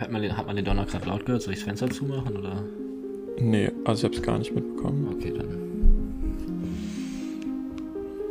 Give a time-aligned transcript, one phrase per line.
[0.00, 1.42] Hat man, den, hat man den Donner gerade laut gehört?
[1.42, 2.64] Soll ich das Fenster zumachen oder?
[3.38, 5.14] Nee, also ich habe es gar nicht mitbekommen.
[5.14, 5.58] Okay, dann.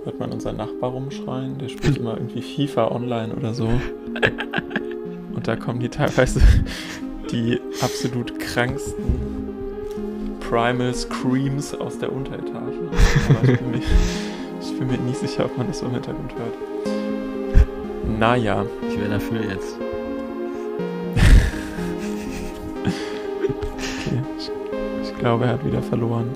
[0.03, 1.59] Hört man unseren Nachbar rumschreien?
[1.59, 3.67] Der spielt immer irgendwie FIFA online oder so.
[5.35, 6.41] Und da kommen die teilweise
[7.31, 9.03] die absolut kranksten
[10.39, 12.79] Primal Screams aus der Unteretage.
[13.29, 13.81] Aber ich bin, mir,
[14.59, 16.55] ich bin mir nicht sicher, ob man das so im Hintergrund hört.
[18.17, 18.65] Naja.
[18.89, 19.77] Ich wäre dafür jetzt.
[25.29, 26.35] Glaube, er hat wieder verloren.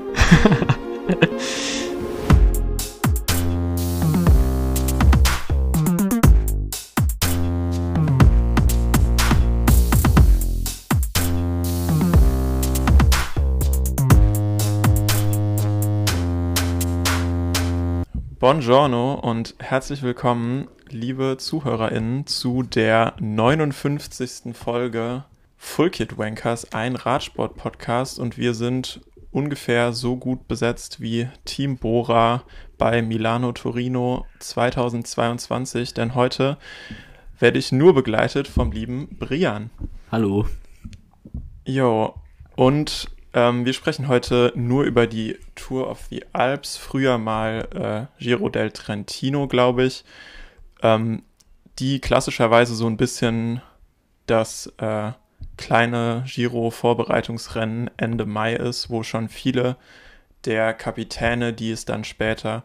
[18.37, 24.55] Buongiorno und herzlich willkommen, liebe ZuhörerInnen, zu der 59.
[24.55, 25.23] Folge
[25.65, 29.01] Full Kid Wankers, ein Radsport-Podcast und wir sind
[29.31, 32.43] ungefähr so gut besetzt wie Team Bora
[32.77, 36.57] bei Milano Torino 2022, denn heute
[37.39, 39.71] werde ich nur begleitet vom lieben Brian.
[40.11, 40.45] Hallo.
[41.65, 42.13] Jo,
[42.55, 48.23] und ähm, wir sprechen heute nur über die Tour of the Alps, früher mal äh,
[48.23, 50.03] Giro del Trentino, glaube ich,
[50.83, 51.23] ähm,
[51.79, 53.61] die klassischerweise so ein bisschen
[54.27, 55.13] das äh,
[55.57, 59.77] kleine Giro-Vorbereitungsrennen Ende Mai ist, wo schon viele
[60.45, 62.63] der Kapitäne, die es dann später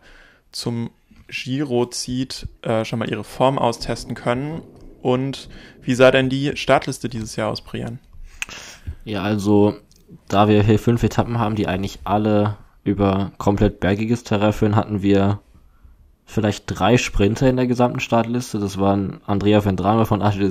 [0.52, 0.90] zum
[1.28, 4.62] Giro zieht, äh, schon mal ihre Form austesten können.
[5.02, 5.48] Und
[5.82, 7.98] wie sah denn die Startliste dieses Jahr aus, Brian?
[9.04, 9.76] Ja, also
[10.28, 15.02] da wir hier fünf Etappen haben, die eigentlich alle über komplett bergiges Terrain führen, hatten
[15.02, 15.40] wir
[16.24, 18.58] vielleicht drei Sprinter in der gesamten Startliste.
[18.58, 20.50] Das waren Andrea Vendrame von Arche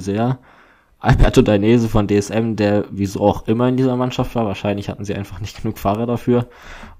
[0.99, 4.45] Alberto Dainese von DSM, der wieso auch immer in dieser Mannschaft war.
[4.45, 6.47] Wahrscheinlich hatten sie einfach nicht genug Fahrer dafür.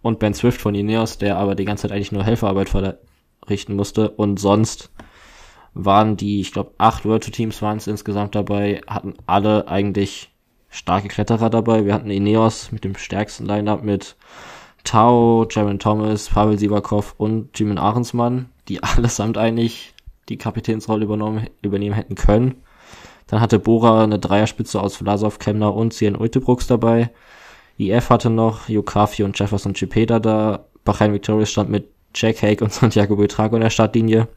[0.02, 4.10] Und Ben Swift von Ineos, der aber die ganze Zeit eigentlich nur Helferarbeit verrichten musste.
[4.10, 4.92] Und sonst
[5.74, 10.30] waren die, ich glaube, acht World Teams waren es insgesamt dabei, hatten alle eigentlich
[10.70, 11.86] starke Kletterer dabei.
[11.86, 14.16] Wir hatten Ineos mit dem stärksten Lineup mit
[14.84, 19.94] Tao, Jaron Thomas, Pavel Sivakov und Jimin Ahrensmann, die allesamt eigentlich
[20.30, 22.56] die Kapitänsrolle übernommen, übernehmen hätten können.
[23.28, 27.12] Dann hatte Bora eine Dreierspitze aus Vlasov, Kemner und Cien Ultebrooks dabei.
[27.78, 30.66] IF hatte noch Yokafi und Jefferson Chipeda da.
[30.84, 34.28] Bahrain Victorious stand mit Jack Hake und Santiago Buitrago in der Startlinie.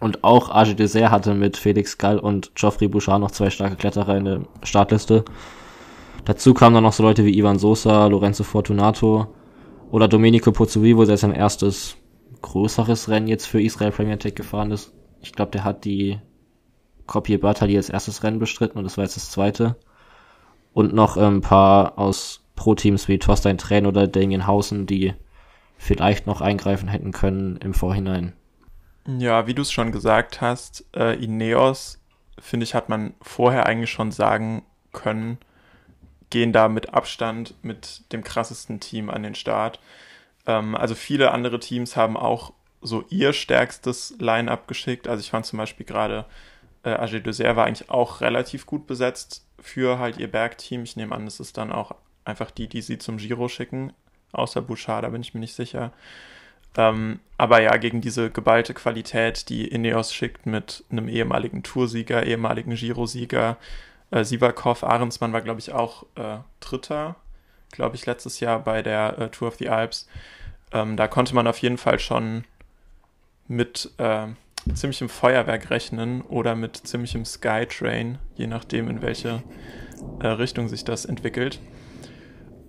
[0.00, 4.16] Und auch Age Dessert hatte mit Felix Gall und Geoffrey Bouchard noch zwei starke Kletterer
[4.16, 5.24] in der Startliste.
[6.24, 9.28] Dazu kamen dann noch so Leute wie Ivan Sosa, Lorenzo Fortunato
[9.92, 11.96] oder Domenico Pozzovivo, der sein erstes
[12.42, 14.92] größeres Rennen jetzt für Israel Premier Tech gefahren ist.
[15.20, 16.18] Ich glaube, der hat die
[17.06, 19.76] Kopie Bertali als erstes Rennen bestritten und das war jetzt das zweite.
[20.72, 25.14] Und noch ein paar aus Pro-Teams wie Thorstein Tränen oder Damien Hausen, die
[25.78, 28.32] vielleicht noch eingreifen hätten können im Vorhinein.
[29.06, 32.02] Ja, wie du es schon gesagt hast, äh, Ineos,
[32.38, 35.38] finde ich, hat man vorher eigentlich schon sagen können,
[36.30, 39.78] gehen da mit Abstand mit dem krassesten Team an den Start.
[40.46, 45.08] Ähm, also viele andere Teams haben auch so ihr stärkstes Line-up geschickt.
[45.08, 46.24] Also ich fand zum Beispiel gerade
[46.86, 50.84] äh, AG Dessert war eigentlich auch relativ gut besetzt für halt ihr Bergteam.
[50.84, 53.92] Ich nehme an, das ist dann auch einfach die, die sie zum Giro schicken.
[54.32, 55.92] Außer Bouchard, da bin ich mir nicht sicher.
[56.76, 62.74] Ähm, aber ja, gegen diese geballte Qualität, die Ineos schickt mit einem ehemaligen Toursieger, ehemaligen
[62.74, 63.56] Giro-Sieger,
[64.10, 67.16] äh, Sivakov, Ahrensmann war, glaube ich, auch äh, Dritter,
[67.72, 70.06] glaube ich, letztes Jahr bei der äh, Tour of the Alps.
[70.72, 72.44] Ähm, da konnte man auf jeden Fall schon
[73.48, 74.26] mit äh,
[74.74, 79.42] ziemlichem Feuerwerk rechnen oder mit ziemlichem Skytrain, je nachdem, in welche
[80.20, 81.60] äh, Richtung sich das entwickelt.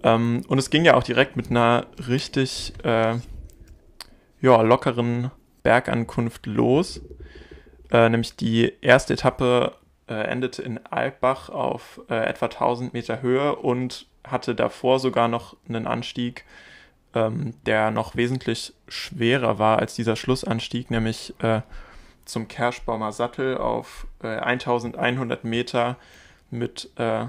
[0.03, 3.15] Ähm, und es ging ja auch direkt mit einer richtig äh,
[4.41, 5.31] ja, lockeren
[5.63, 7.01] Bergankunft los.
[7.91, 9.73] Äh, nämlich die erste Etappe
[10.07, 15.55] äh, endete in Alpbach auf äh, etwa 1000 Meter Höhe und hatte davor sogar noch
[15.67, 16.45] einen Anstieg,
[17.13, 21.61] ähm, der noch wesentlich schwerer war als dieser Schlussanstieg, nämlich äh,
[22.27, 25.97] zum Kerschbaumer Sattel auf 1100 äh, Meter
[26.51, 27.25] mit äh,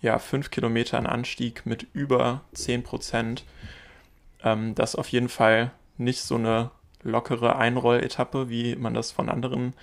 [0.00, 3.44] ja, 5 Kilometern Anstieg mit über 10 Prozent.
[4.42, 6.70] Ähm, das auf jeden Fall nicht so eine
[7.02, 9.74] lockere Einrolletappe, wie man das von anderen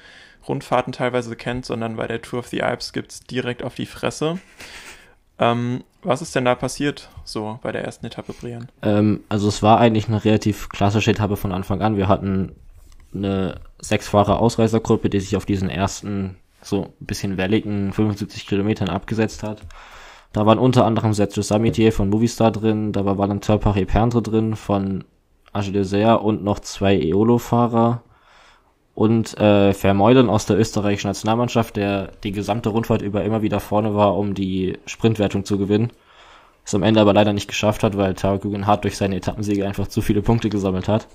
[0.47, 3.85] Rundfahrten teilweise kennt, sondern bei der Tour of the Alps gibt es direkt auf die
[3.85, 4.39] Fresse.
[5.38, 8.69] Ähm, was ist denn da passiert, so bei der ersten Etappe, Brian?
[8.81, 11.97] Ähm, also es war eigentlich eine relativ klassische Etappe von Anfang an.
[11.97, 12.56] Wir hatten
[13.13, 19.44] eine sechsfache Ausreißergruppe, die sich auf diesen ersten so ein bisschen welligen 75 Kilometern abgesetzt
[19.44, 19.61] hat.
[20.33, 25.03] Da waren unter anderem Sergio Samitier von Movistar drin, da war Valentin Paris-Perntre drin von
[25.53, 28.03] Age Dessert und noch zwei Eolo-Fahrer
[28.94, 33.95] und äh, Vermeulen aus der österreichischen Nationalmannschaft, der die gesamte Rundfahrt über immer wieder vorne
[33.95, 35.91] war, um die Sprintwertung zu gewinnen.
[36.65, 39.88] Es am Ende aber leider nicht geschafft hat, weil Tarek Guggenhardt durch seine Etappensiege einfach
[39.88, 41.07] zu viele Punkte gesammelt hat.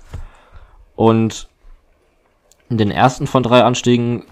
[0.95, 1.47] Und
[2.69, 4.23] in den ersten von drei Anstiegen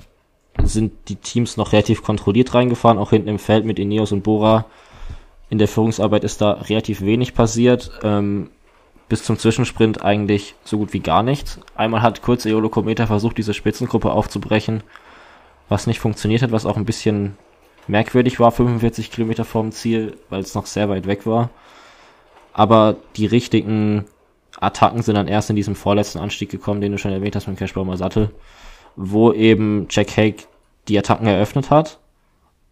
[0.61, 4.65] sind die Teams noch relativ kontrolliert reingefahren, auch hinten im Feld mit Ineos und Bora.
[5.49, 7.91] In der Führungsarbeit ist da relativ wenig passiert.
[8.03, 8.49] Ähm,
[9.09, 11.59] bis zum Zwischensprint eigentlich so gut wie gar nichts.
[11.75, 14.81] Einmal hat kurz Eolo Kometa versucht, diese Spitzengruppe aufzubrechen,
[15.69, 17.37] was nicht funktioniert hat, was auch ein bisschen
[17.87, 21.49] merkwürdig war, 45 Kilometer vorm Ziel, weil es noch sehr weit weg war.
[22.53, 24.05] Aber die richtigen
[24.63, 27.57] Attacken sind dann erst in diesem vorletzten Anstieg gekommen, den du schon erwähnt hast mit
[27.57, 28.31] Cashbaumer Sattel,
[28.95, 30.43] wo eben Jack Hake
[30.87, 31.99] die Attacken eröffnet hat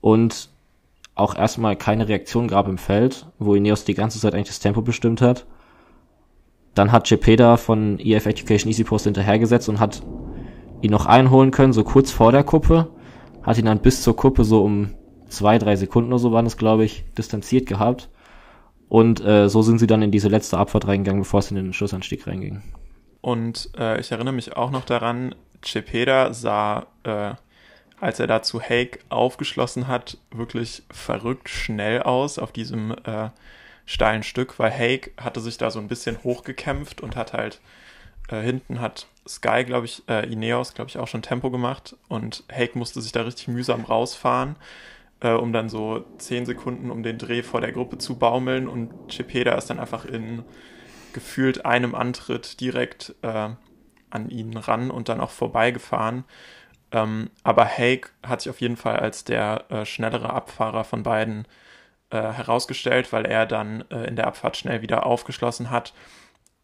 [0.01, 0.49] und
[1.15, 4.81] auch erstmal keine Reaktion gab im Feld, wo Ineos die ganze Zeit eigentlich das Tempo
[4.81, 5.45] bestimmt hat.
[6.73, 10.01] Dann hat Cepeda von EF Education Easy Post hinterhergesetzt und hat
[10.81, 12.89] ihn noch einholen können, so kurz vor der Kuppe.
[13.43, 14.91] Hat ihn dann bis zur Kuppe so um
[15.27, 18.09] zwei, drei Sekunden oder so waren es, glaube ich, distanziert gehabt.
[18.91, 21.71] Und äh, so sind sie dann in diese letzte Abfahrt reingegangen, bevor es in den
[21.71, 22.61] Schlussanstieg reinging.
[23.21, 25.33] Und äh, ich erinnere mich auch noch daran,
[25.63, 27.35] Cepeda sah, äh,
[28.01, 33.29] als er da zu Hake aufgeschlossen hat, wirklich verrückt schnell aus auf diesem äh,
[33.85, 37.61] steilen Stück, weil Hake hatte sich da so ein bisschen hochgekämpft und hat halt
[38.27, 42.43] äh, hinten hat Sky, glaube ich, äh, Ineos, glaube ich, auch schon Tempo gemacht und
[42.51, 44.57] Hake musste sich da richtig mühsam rausfahren
[45.21, 49.11] äh, um dann so zehn Sekunden um den Dreh vor der Gruppe zu baumeln und
[49.11, 50.43] Cepeda ist dann einfach in
[51.13, 53.49] gefühlt einem Antritt direkt äh,
[54.09, 56.25] an ihn ran und dann auch vorbeigefahren.
[56.91, 61.47] Ähm, aber Hake hat sich auf jeden Fall als der äh, schnellere Abfahrer von beiden
[62.09, 65.93] äh, herausgestellt, weil er dann äh, in der Abfahrt schnell wieder aufgeschlossen hat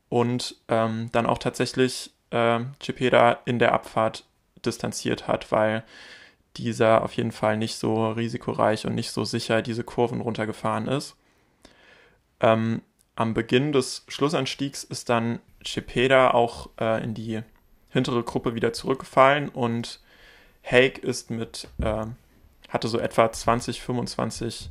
[0.09, 4.25] und ähm, dann auch tatsächlich äh, Cepeda in der Abfahrt
[4.65, 5.83] distanziert hat, weil
[6.57, 11.15] dieser auf jeden Fall nicht so risikoreich und nicht so sicher diese Kurven runtergefahren ist.
[12.39, 12.81] Ähm,
[13.15, 17.41] am Beginn des Schlussanstiegs ist dann Cepeda auch äh, in die
[17.89, 19.99] hintere Gruppe wieder zurückgefallen und
[20.63, 22.05] Haig ist mit, äh,
[22.69, 24.69] hatte so etwa 20, 25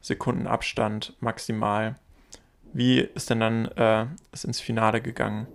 [0.00, 1.96] Sekunden Abstand maximal.
[2.72, 5.46] Wie ist denn dann äh, es ins Finale gegangen?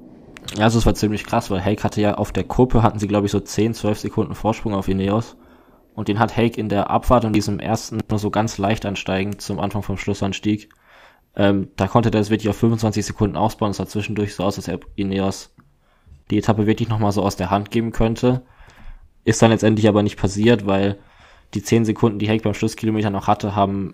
[0.56, 3.08] Ja, also es war ziemlich krass, weil Haig hatte ja auf der Kuppe, hatten sie
[3.08, 5.36] glaube ich so 10, 12 Sekunden Vorsprung auf Ineos.
[6.00, 9.38] Und den hat Hake in der Abfahrt und diesem ersten nur so ganz leicht ansteigen
[9.38, 10.70] zum Anfang vom Schlussanstieg.
[11.36, 13.72] Ähm, da konnte der es wirklich auf 25 Sekunden ausbauen.
[13.72, 15.54] Es sah zwischendurch so aus, als er Ineos
[16.32, 18.44] die Etappe wirklich nochmal so aus der Hand geben könnte.
[19.26, 21.00] Ist dann letztendlich aber nicht passiert, weil
[21.54, 23.94] die 10 Sekunden, die Hake beim Schlusskilometer noch hatte, haben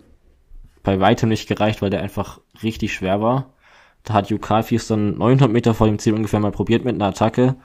[0.84, 3.56] bei weitem nicht gereicht, weil der einfach richtig schwer war.
[4.04, 7.56] Da hat Jukalfis dann 900 Meter vor dem Ziel ungefähr mal probiert mit einer Attacke.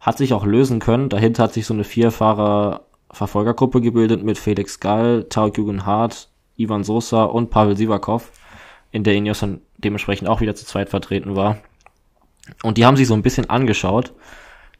[0.00, 1.10] Hat sich auch lösen können.
[1.10, 7.24] Dahinter hat sich so eine Vierfahrer Verfolgergruppe gebildet mit Felix Gall, Tarek Hart, Ivan Sosa
[7.24, 8.30] und Pavel Sivakov,
[8.90, 11.58] in der Ineos dann dementsprechend auch wieder zu zweit vertreten war.
[12.62, 14.12] Und die haben sich so ein bisschen angeschaut.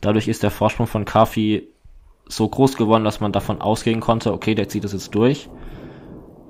[0.01, 1.69] Dadurch ist der Vorsprung von Kafi
[2.27, 5.49] so groß geworden, dass man davon ausgehen konnte, okay, der zieht es jetzt durch.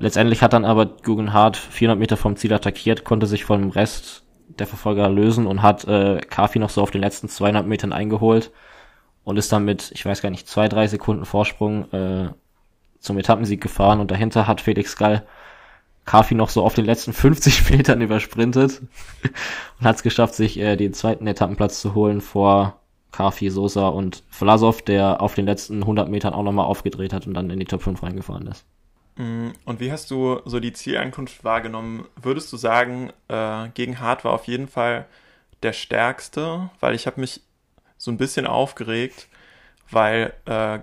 [0.01, 0.97] Letztendlich hat dann aber
[1.33, 5.85] Hart 400 Meter vom Ziel attackiert, konnte sich vom Rest der Verfolger lösen und hat
[5.87, 8.51] äh, Kafi noch so auf den letzten 200 Metern eingeholt
[9.29, 12.31] und ist dann mit, ich weiß gar nicht, zwei, drei Sekunden Vorsprung äh,
[12.99, 15.27] zum Etappensieg gefahren und dahinter hat Felix Gall
[16.07, 18.81] Kafi noch so auf den letzten 50 Metern übersprintet
[19.79, 22.81] und hat es geschafft, sich äh, den zweiten Etappenplatz zu holen vor
[23.13, 27.35] Kafi, Sosa und Vlasov, der auf den letzten 100 Metern auch nochmal aufgedreht hat und
[27.35, 28.65] dann in die Top 5 reingefahren ist.
[29.17, 32.07] Mm, und wie hast du so die Zielankunft wahrgenommen?
[32.17, 35.05] Würdest du sagen, äh, gegen Hart war auf jeden Fall
[35.63, 36.71] der stärkste?
[36.81, 37.43] Weil ich habe mich
[37.99, 39.29] so ein bisschen aufgeregt,
[39.91, 40.79] weil äh,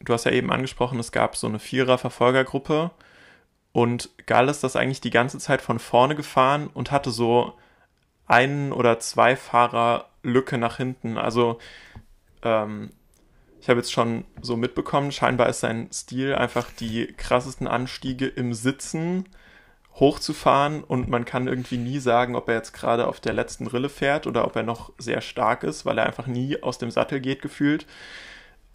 [0.00, 2.92] du hast ja eben angesprochen, es gab so eine Vierer-Verfolgergruppe
[3.72, 7.54] und Gall ist das eigentlich die ganze Zeit von vorne gefahren und hatte so
[8.26, 11.18] einen oder zwei Fahrer Lücke nach hinten.
[11.18, 11.58] Also
[12.42, 12.90] ähm,
[13.60, 18.54] ich habe jetzt schon so mitbekommen, scheinbar ist sein Stil einfach die krassesten Anstiege im
[18.54, 19.28] Sitzen
[20.00, 23.90] hochzufahren und man kann irgendwie nie sagen, ob er jetzt gerade auf der letzten Rille
[23.90, 27.20] fährt oder ob er noch sehr stark ist, weil er einfach nie aus dem Sattel
[27.20, 27.86] geht gefühlt.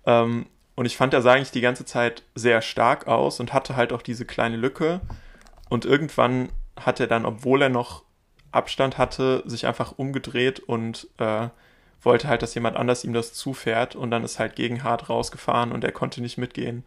[0.05, 3.75] Ähm, und ich fand, er sah eigentlich die ganze Zeit sehr stark aus und hatte
[3.75, 5.01] halt auch diese kleine Lücke.
[5.70, 8.03] Und irgendwann hat er dann, obwohl er noch
[8.51, 11.48] Abstand hatte, sich einfach umgedreht und äh,
[12.01, 15.72] wollte halt, dass jemand anders ihm das zufährt und dann ist halt gegen Hart rausgefahren
[15.72, 16.86] und er konnte nicht mitgehen.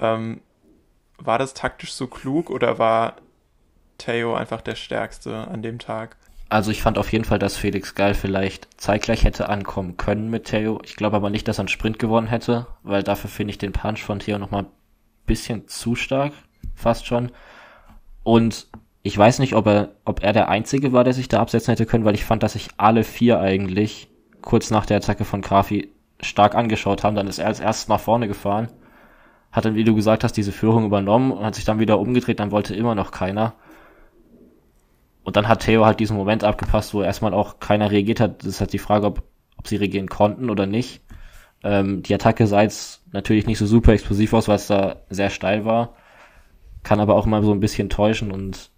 [0.00, 0.40] Ähm,
[1.18, 3.16] war das taktisch so klug oder war
[3.98, 6.16] Theo einfach der Stärkste an dem Tag?
[6.48, 10.44] Also ich fand auf jeden Fall, dass Felix Geil vielleicht zeitgleich hätte ankommen können mit
[10.44, 10.80] Theo.
[10.84, 13.72] Ich glaube aber nicht, dass er einen Sprint gewonnen hätte, weil dafür finde ich den
[13.72, 14.70] Punch von Theo nochmal ein
[15.26, 16.32] bisschen zu stark,
[16.74, 17.32] fast schon.
[18.22, 18.68] Und
[19.02, 21.86] ich weiß nicht, ob er, ob er der Einzige war, der sich da absetzen hätte
[21.86, 24.08] können, weil ich fand, dass sich alle vier eigentlich
[24.40, 27.16] kurz nach der Attacke von Kafi stark angeschaut haben.
[27.16, 28.68] Dann ist er als erstes nach vorne gefahren,
[29.52, 32.40] hat dann, wie du gesagt hast, diese Führung übernommen und hat sich dann wieder umgedreht,
[32.40, 33.54] dann wollte immer noch keiner.
[35.24, 38.40] Und dann hat Theo halt diesen Moment abgepasst, wo erstmal auch keiner reagiert hat.
[38.40, 39.22] Das ist halt die Frage, ob,
[39.56, 41.02] ob sie reagieren konnten oder nicht.
[41.62, 45.30] Ähm, die Attacke sah jetzt natürlich nicht so super explosiv aus, weil es da sehr
[45.30, 45.94] steil war.
[46.82, 48.70] Kann aber auch mal so ein bisschen täuschen und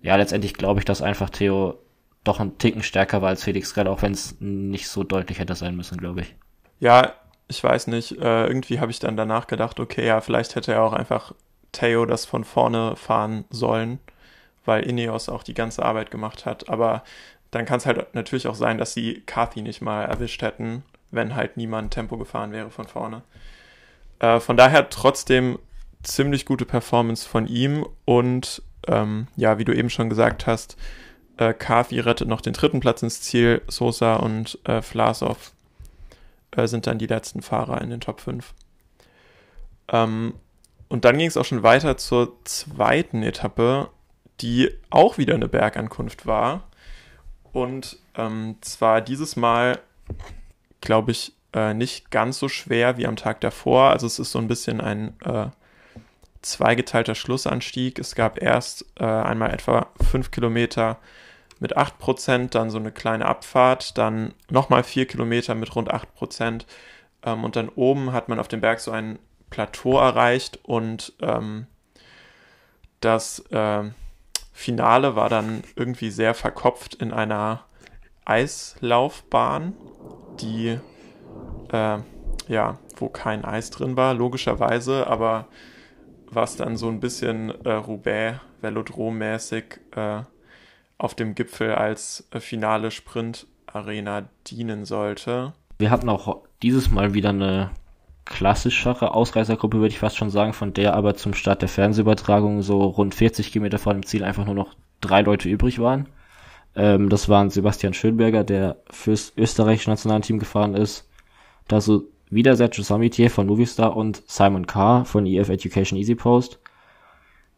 [0.00, 1.78] ja, letztendlich glaube ich, dass einfach Theo
[2.22, 5.56] doch ein Ticken stärker war als Felix gerade, auch wenn es nicht so deutlich hätte
[5.56, 6.36] sein müssen, glaube ich.
[6.78, 7.14] Ja,
[7.48, 8.12] ich weiß nicht.
[8.12, 11.34] Äh, irgendwie habe ich dann danach gedacht, okay, ja, vielleicht hätte er auch einfach
[11.72, 13.98] Theo das von vorne fahren sollen,
[14.68, 16.68] weil Ineos auch die ganze Arbeit gemacht hat.
[16.68, 17.02] Aber
[17.50, 21.34] dann kann es halt natürlich auch sein, dass sie Kathy nicht mal erwischt hätten, wenn
[21.34, 23.22] halt niemand Tempo gefahren wäre von vorne.
[24.20, 25.58] Äh, von daher trotzdem
[26.02, 30.76] ziemlich gute Performance von ihm und ähm, ja, wie du eben schon gesagt hast,
[31.38, 33.62] äh, Kafi rettet noch den dritten Platz ins Ziel.
[33.68, 35.52] Sosa und äh, Vlasov
[36.52, 38.52] äh, sind dann die letzten Fahrer in den Top 5.
[39.90, 40.34] Ähm,
[40.88, 43.90] und dann ging es auch schon weiter zur zweiten Etappe,
[44.40, 46.68] die auch wieder eine Bergankunft war.
[47.52, 49.80] Und ähm, zwar dieses Mal,
[50.80, 53.90] glaube ich, äh, nicht ganz so schwer wie am Tag davor.
[53.90, 55.46] Also es ist so ein bisschen ein äh,
[56.42, 57.98] zweigeteilter Schlussanstieg.
[57.98, 60.98] Es gab erst äh, einmal etwa 5 Kilometer
[61.60, 66.64] mit 8%, dann so eine kleine Abfahrt, dann nochmal 4 Kilometer mit rund 8%.
[67.24, 69.18] Ähm, und dann oben hat man auf dem Berg so ein
[69.50, 71.66] Plateau erreicht und ähm,
[73.00, 73.84] das äh,
[74.58, 77.60] Finale war dann irgendwie sehr verkopft in einer
[78.24, 79.72] Eislaufbahn,
[80.40, 80.80] die
[81.72, 81.98] äh,
[82.48, 85.46] ja, wo kein Eis drin war, logischerweise, aber
[86.28, 90.24] was dann so ein bisschen äh, Roubaix Velodrom-mäßig äh,
[90.98, 95.52] auf dem Gipfel als äh, finale Sprint-Arena dienen sollte.
[95.78, 97.70] Wir hatten auch dieses Mal wieder eine
[98.28, 102.82] klassischere Ausreißergruppe, würde ich fast schon sagen, von der aber zum Start der Fernsehübertragung so
[102.82, 106.08] rund 40 Kilometer vor dem Ziel einfach nur noch drei Leute übrig waren.
[106.76, 111.08] Ähm, das waren Sebastian Schönberger, der fürs österreichische Nationalteam gefahren ist.
[111.68, 116.60] Da so wieder Sergio Samitier von Movistar und Simon Carr von EF Education Easy Post.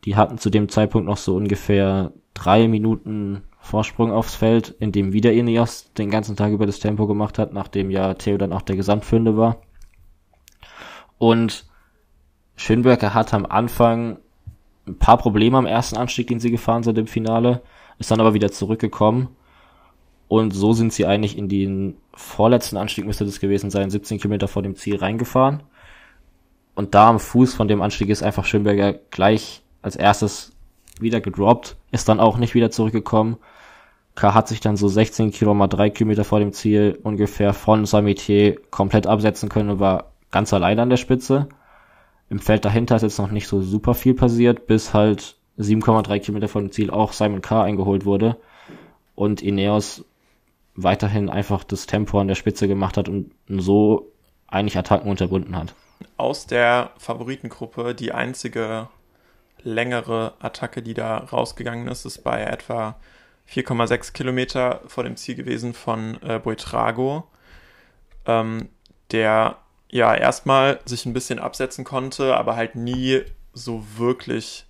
[0.05, 5.13] Die hatten zu dem Zeitpunkt noch so ungefähr drei Minuten Vorsprung aufs Feld, in dem
[5.13, 8.63] wieder Ineos den ganzen Tag über das Tempo gemacht hat, nachdem ja Theo dann auch
[8.63, 9.61] der Gesamtfünde war.
[11.21, 11.67] Und
[12.57, 14.19] Schönberger hat am Anfang
[14.89, 17.61] ein paar Probleme am ersten Anstieg, den sie gefahren sind im Finale,
[17.99, 19.29] ist dann aber wieder zurückgekommen
[20.31, 24.47] und so sind sie eigentlich in den vorletzten Anstieg, müsste das gewesen sein, 17 Kilometer
[24.47, 25.65] vor dem Ziel reingefahren.
[26.77, 30.53] Und da am Fuß von dem Anstieg ist einfach Schönberger gleich als erstes
[31.01, 33.39] wieder gedroppt, ist dann auch nicht wieder zurückgekommen.
[34.15, 38.57] K hat sich dann so 16 Kilometer, 3 Kilometer vor dem Ziel ungefähr von Samitier
[38.71, 41.49] komplett absetzen können und war ganz allein an der Spitze.
[42.29, 46.49] Im Feld dahinter ist jetzt noch nicht so super viel passiert, bis halt 7,3 Kilometer
[46.49, 47.63] vor dem Ziel auch Simon K.
[47.63, 48.37] eingeholt wurde
[49.15, 50.05] und Ineos
[50.75, 54.11] weiterhin einfach das Tempo an der Spitze gemacht hat und so
[54.47, 55.75] eigentlich Attacken unterbunden hat.
[56.17, 58.89] Aus der Favoritengruppe die einzige
[59.63, 62.97] längere Attacke, die da rausgegangen ist, ist bei etwa
[63.49, 67.25] 4,6 Kilometer vor dem Ziel gewesen von äh, Boitrago,
[68.27, 68.69] ähm,
[69.11, 69.59] der
[69.91, 74.67] ja erstmal sich ein bisschen absetzen konnte, aber halt nie so wirklich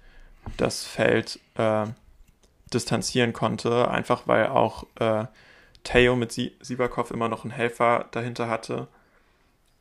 [0.57, 1.87] das Feld äh,
[2.73, 5.27] distanzieren konnte, einfach weil auch äh,
[5.85, 8.89] Theo mit Sie Sieberkopf immer noch einen Helfer dahinter hatte.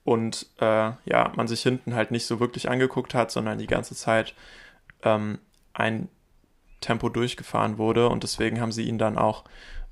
[0.04, 3.96] Und äh, ja, man sich hinten halt nicht so wirklich angeguckt hat, sondern die ganze
[3.96, 4.34] Zeit
[5.04, 5.40] ähm,
[5.74, 6.10] ein
[6.82, 8.10] Tempo durchgefahren wurde.
[8.10, 9.44] Und deswegen haben sie ihn dann auch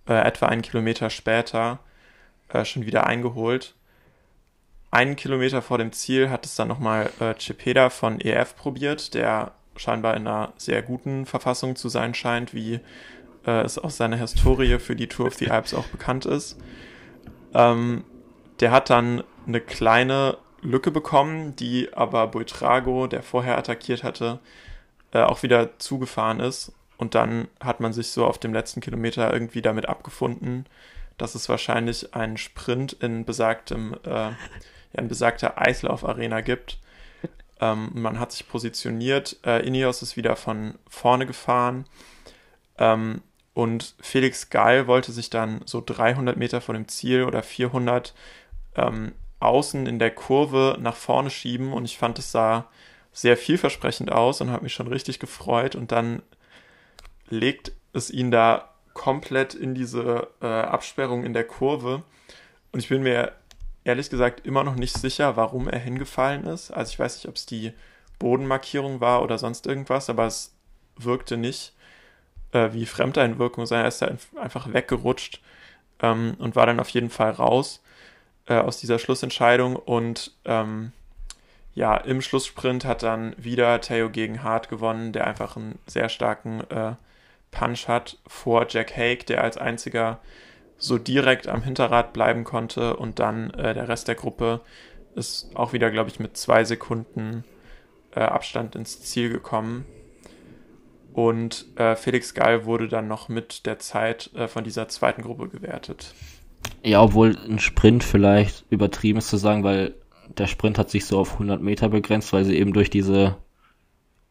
[0.07, 1.79] äh, etwa einen Kilometer später
[2.49, 3.75] äh, schon wieder eingeholt.
[4.97, 9.51] Einen Kilometer vor dem Ziel hat es dann nochmal äh, Cepeda von EF probiert, der
[9.75, 12.79] scheinbar in einer sehr guten Verfassung zu sein scheint, wie
[13.45, 16.57] äh, es aus seiner Historie für die Tour of the Alps auch bekannt ist.
[17.53, 18.05] Ähm,
[18.59, 24.39] der hat dann eine kleine Lücke bekommen, die aber Buitrago, der vorher attackiert hatte,
[25.11, 26.71] äh, auch wieder zugefahren ist.
[26.97, 30.65] Und dann hat man sich so auf dem letzten Kilometer irgendwie damit abgefunden,
[31.19, 34.31] dass es wahrscheinlich einen Sprint in besagtem, äh,
[34.93, 36.79] ja, in besagter Eislaufarena gibt.
[37.59, 39.37] Ähm, man hat sich positioniert.
[39.45, 41.85] Äh, Ineos ist wieder von vorne gefahren.
[42.77, 43.21] Ähm,
[43.53, 48.13] und Felix Geil wollte sich dann so 300 Meter von dem Ziel oder 400
[48.75, 51.73] ähm, außen in der Kurve nach vorne schieben.
[51.73, 52.67] Und ich fand, es sah
[53.11, 55.75] sehr vielversprechend aus und habe mich schon richtig gefreut.
[55.75, 56.21] Und dann
[57.29, 62.03] legt es ihn da komplett in diese äh, Absperrung in der Kurve.
[62.71, 63.33] Und ich bin mir
[63.87, 66.71] ehrlich gesagt immer noch nicht sicher, warum er hingefallen ist.
[66.71, 67.71] Also ich weiß nicht, ob es die
[68.19, 70.53] Bodenmarkierung war oder sonst irgendwas, aber es
[70.97, 71.73] wirkte nicht
[72.51, 74.09] äh, wie Fremdeinwirkung, sondern er ist da
[74.41, 75.41] einfach weggerutscht
[76.01, 77.81] ähm, und war dann auf jeden Fall raus
[78.47, 79.77] äh, aus dieser Schlussentscheidung.
[79.77, 80.91] Und ähm,
[81.73, 86.61] ja, im Schlusssprint hat dann wieder Theo gegen Hart gewonnen, der einfach einen sehr starken
[86.69, 86.95] äh,
[87.51, 90.19] Punch hat vor Jack Hake, der als einziger
[90.77, 94.61] so direkt am Hinterrad bleiben konnte und dann äh, der Rest der Gruppe
[95.15, 97.43] ist auch wieder, glaube ich, mit zwei Sekunden
[98.15, 99.85] äh, Abstand ins Ziel gekommen.
[101.13, 105.49] Und äh, Felix Gall wurde dann noch mit der Zeit äh, von dieser zweiten Gruppe
[105.49, 106.13] gewertet.
[106.83, 109.95] Ja, obwohl ein Sprint vielleicht übertrieben ist zu sagen, weil
[110.37, 113.37] der Sprint hat sich so auf 100 Meter begrenzt, weil sie eben durch diese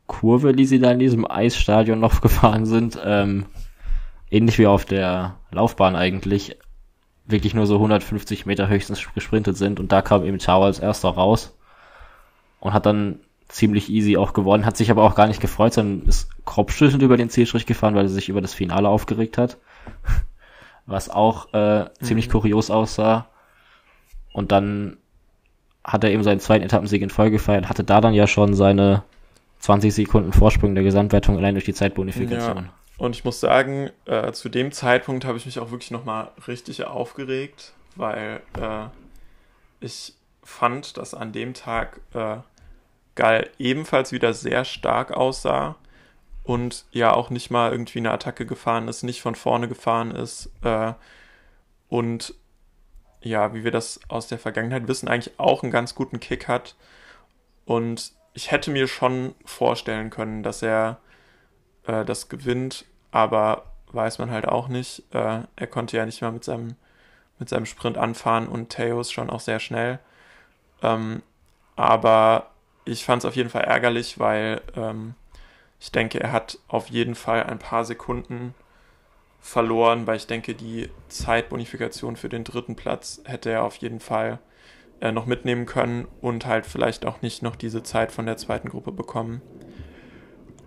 [0.06, 3.46] Kurve, die sie da in diesem Eisstadion noch gefahren sind, ähm,
[4.30, 6.56] ähnlich wie auf der Laufbahn eigentlich,
[7.26, 11.08] wirklich nur so 150 Meter höchstens gesprintet sind und da kam eben Chao als erster
[11.08, 11.56] raus
[12.60, 16.08] und hat dann ziemlich easy auch gewonnen, hat sich aber auch gar nicht gefreut, sondern
[16.08, 19.58] ist kopfschüttelnd über den Zielstrich gefahren, weil er sich über das Finale aufgeregt hat.
[20.86, 22.32] Was auch äh, ziemlich mhm.
[22.32, 23.26] kurios aussah.
[24.32, 24.98] Und dann
[25.82, 29.02] hat er eben seinen zweiten Etappensieg in Folge gefeiert, hatte da dann ja schon seine
[29.60, 32.56] 20 Sekunden Vorsprung der Gesamtwertung allein durch die Zeitbonifikation.
[32.56, 32.72] Ja.
[32.98, 36.84] Und ich muss sagen, äh, zu dem Zeitpunkt habe ich mich auch wirklich nochmal richtig
[36.84, 38.86] aufgeregt, weil äh,
[39.80, 42.38] ich fand, dass an dem Tag äh,
[43.14, 45.76] Gall ebenfalls wieder sehr stark aussah
[46.44, 50.50] und ja auch nicht mal irgendwie eine Attacke gefahren ist, nicht von vorne gefahren ist
[50.62, 50.92] äh,
[51.88, 52.34] und
[53.20, 56.76] ja, wie wir das aus der Vergangenheit wissen, eigentlich auch einen ganz guten Kick hat.
[57.64, 61.00] Und ich hätte mir schon vorstellen können, dass er
[61.86, 65.02] äh, das gewinnt, aber weiß man halt auch nicht.
[65.14, 66.76] Äh, er konnte ja nicht mal mit seinem,
[67.38, 69.98] mit seinem Sprint anfahren und Theo ist schon auch sehr schnell.
[70.82, 71.22] Ähm,
[71.76, 72.50] aber
[72.84, 75.14] ich fand es auf jeden Fall ärgerlich, weil ähm,
[75.80, 78.54] ich denke, er hat auf jeden Fall ein paar Sekunden
[79.40, 84.38] verloren, weil ich denke, die Zeitbonifikation für den dritten Platz hätte er auf jeden Fall
[85.00, 88.68] äh, noch mitnehmen können und halt vielleicht auch nicht noch diese Zeit von der zweiten
[88.68, 89.42] Gruppe bekommen.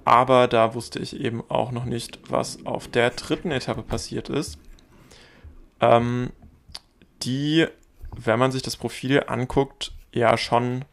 [0.05, 4.57] Aber da wusste ich eben auch noch nicht, was auf der dritten Etappe passiert ist.
[5.81, 6.31] Ähm,
[7.23, 7.67] die,
[8.15, 10.85] wenn man sich das Profil anguckt, ja schon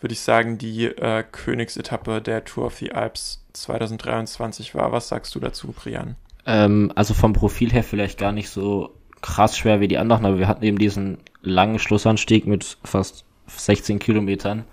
[0.00, 4.92] würde ich sagen, die äh, Königsetappe der Tour of the Alps 2023 war.
[4.92, 6.16] Was sagst du dazu, Brian?
[6.46, 10.38] Ähm, also vom Profil her vielleicht gar nicht so krass schwer wie die anderen, aber
[10.38, 14.64] wir hatten eben diesen langen Schlussanstieg mit fast 16 Kilometern,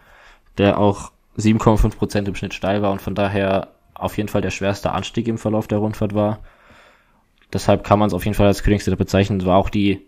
[0.57, 4.51] der auch 7,5 Prozent im Schnitt steil war und von daher auf jeden Fall der
[4.51, 6.39] schwerste Anstieg im Verlauf der Rundfahrt war.
[7.53, 9.45] Deshalb kann man es auf jeden Fall als Königsetappe bezeichnen.
[9.45, 10.05] War auch die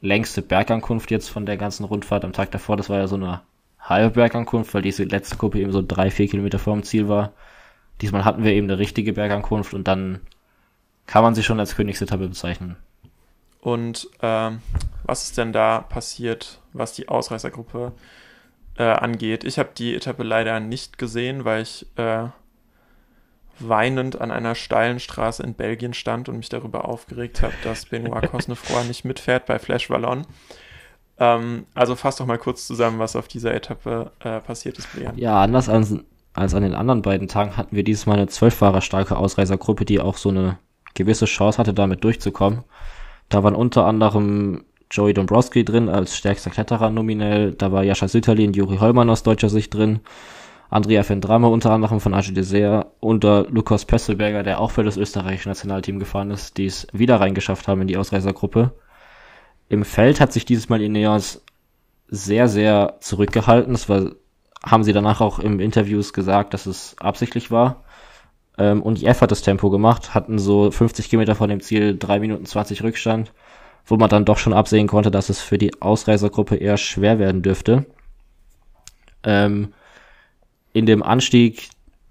[0.00, 2.76] längste Bergankunft jetzt von der ganzen Rundfahrt am Tag davor.
[2.76, 3.42] Das war ja so eine
[3.78, 7.32] halbe Bergankunft, weil diese letzte Gruppe eben so drei, vier Kilometer vor dem Ziel war.
[8.00, 10.20] Diesmal hatten wir eben eine richtige Bergankunft und dann
[11.06, 12.76] kann man sie schon als Königsetappe bezeichnen.
[13.60, 14.60] Und ähm,
[15.04, 17.92] was ist denn da passiert, was die Ausreißergruppe
[18.78, 19.44] äh, angeht?
[19.44, 22.28] Ich habe die Etappe leider nicht gesehen, weil ich äh,
[23.58, 28.22] weinend an einer steilen Straße in Belgien stand und mich darüber aufgeregt habe, dass Benoit
[28.30, 30.26] Cosnefroy nicht mitfährt bei Flash Wallon.
[31.18, 35.16] Ähm, also fass doch mal kurz zusammen, was auf dieser Etappe äh, passiert ist, Brian.
[35.16, 35.94] Ja, anders als,
[36.32, 40.00] als an den anderen beiden Tagen hatten wir dieses Mal eine zwölffahrer starke Ausreißergruppe, die
[40.00, 40.58] auch so eine
[40.94, 42.64] gewisse Chance hatte, damit durchzukommen.
[43.28, 48.52] Da waren unter anderem Joey Dombrowski drin als stärkster Kletterer nominell, da war Jascha Sütterlin,
[48.52, 49.98] Juri Hollmann aus deutscher Sicht drin,
[50.70, 54.96] Andrea Vendrame unter anderem von AG Dessert und der Lukas Pesselberger, der auch für das
[54.96, 58.72] österreichische Nationalteam gefahren ist, die es wieder reingeschafft haben in die Ausreißergruppe.
[59.68, 61.44] Im Feld hat sich dieses Mal Ineos
[62.06, 63.72] sehr, sehr zurückgehalten.
[63.72, 64.12] Das war,
[64.64, 67.82] haben sie danach auch im Interviews gesagt, dass es absichtlich war.
[68.58, 72.20] Ähm, und IF hat das Tempo gemacht, hatten so 50 Kilometer vor dem Ziel 3
[72.20, 73.32] Minuten 20 Rückstand,
[73.86, 77.42] wo man dann doch schon absehen konnte, dass es für die Ausreißergruppe eher schwer werden
[77.42, 77.86] dürfte.
[79.22, 79.72] Ähm,
[80.72, 81.70] in dem Anstieg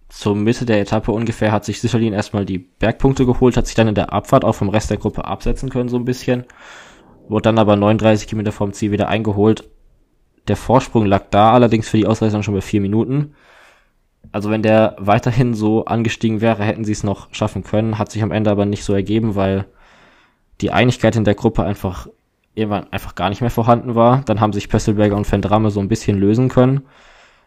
[0.09, 3.87] zur Mitte der Etappe ungefähr hat sich Sicherlin erstmal die Bergpunkte geholt, hat sich dann
[3.87, 6.45] in der Abfahrt auch vom Rest der Gruppe absetzen können, so ein bisschen.
[7.27, 9.67] Wurde dann aber 39 Kilometer vom Ziel wieder eingeholt.
[10.47, 13.33] Der Vorsprung lag da allerdings für die Ausreißer schon bei vier Minuten.
[14.31, 17.97] Also wenn der weiterhin so angestiegen wäre, hätten sie es noch schaffen können.
[17.97, 19.65] Hat sich am Ende aber nicht so ergeben, weil
[20.63, 22.07] die Einigkeit in der Gruppe einfach
[22.55, 24.21] irgendwann einfach gar nicht mehr vorhanden war.
[24.25, 26.83] Dann haben sich Pösselberger und Vendrame so ein bisschen lösen können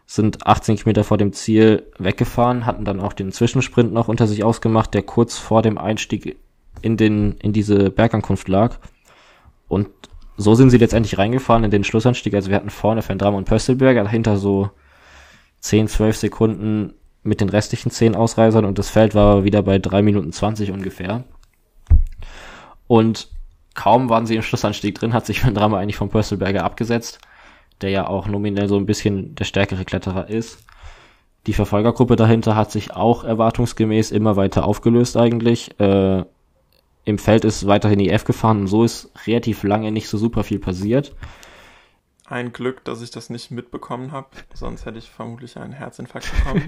[0.09, 4.43] sind 18 Kilometer vor dem Ziel weggefahren, hatten dann auch den Zwischensprint noch unter sich
[4.43, 6.37] ausgemacht, der kurz vor dem Einstieg
[6.81, 8.77] in den, in diese Bergankunft lag.
[9.67, 9.89] Und
[10.37, 12.33] so sind sie letztendlich reingefahren in den Schlussanstieg.
[12.33, 14.69] Also wir hatten vorne Van und Pöstelberger, dahinter so
[15.59, 20.03] 10, 12 Sekunden mit den restlichen 10 Ausreisern und das Feld war wieder bei 3
[20.03, 21.25] Minuten 20 ungefähr.
[22.87, 23.29] Und
[23.73, 27.19] kaum waren sie im Schlussanstieg drin, hat sich Van eigentlich vom Pöstelberger abgesetzt
[27.81, 30.65] der ja auch nominell so ein bisschen der stärkere Kletterer ist.
[31.45, 35.79] Die Verfolgergruppe dahinter hat sich auch erwartungsgemäß immer weiter aufgelöst eigentlich.
[35.79, 36.25] Äh,
[37.05, 40.59] Im Feld ist weiterhin IF gefahren und so ist relativ lange nicht so super viel
[40.59, 41.15] passiert.
[42.25, 46.63] Ein Glück, dass ich das nicht mitbekommen habe, sonst hätte ich vermutlich einen Herzinfarkt bekommen.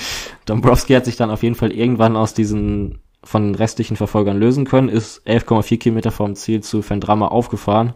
[0.46, 4.64] Dombrowski hat sich dann auf jeden Fall irgendwann aus diesen von den restlichen Verfolgern lösen
[4.64, 7.94] können, ist 11,4 Kilometer vom Ziel zu Fendrama aufgefahren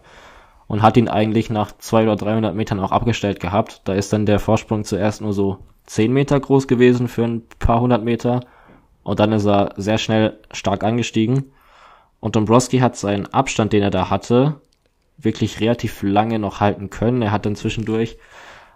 [0.66, 3.82] und hat ihn eigentlich nach 200 oder 300 Metern auch abgestellt gehabt.
[3.84, 7.80] Da ist dann der Vorsprung zuerst nur so 10 Meter groß gewesen für ein paar
[7.80, 8.40] hundert Meter
[9.02, 11.52] und dann ist er sehr schnell stark angestiegen.
[12.20, 14.60] Und Dombrowski hat seinen Abstand, den er da hatte,
[15.18, 17.22] wirklich relativ lange noch halten können.
[17.22, 18.16] Er hat dann zwischendurch,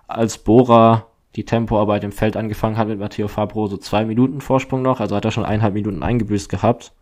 [0.07, 1.07] als Bora
[1.38, 5.14] die Tempoarbeit im Feld angefangen hat mit Matteo Fabro, so zwei Minuten Vorsprung noch, also
[5.14, 6.92] hat er schon eineinhalb Minuten eingebüßt gehabt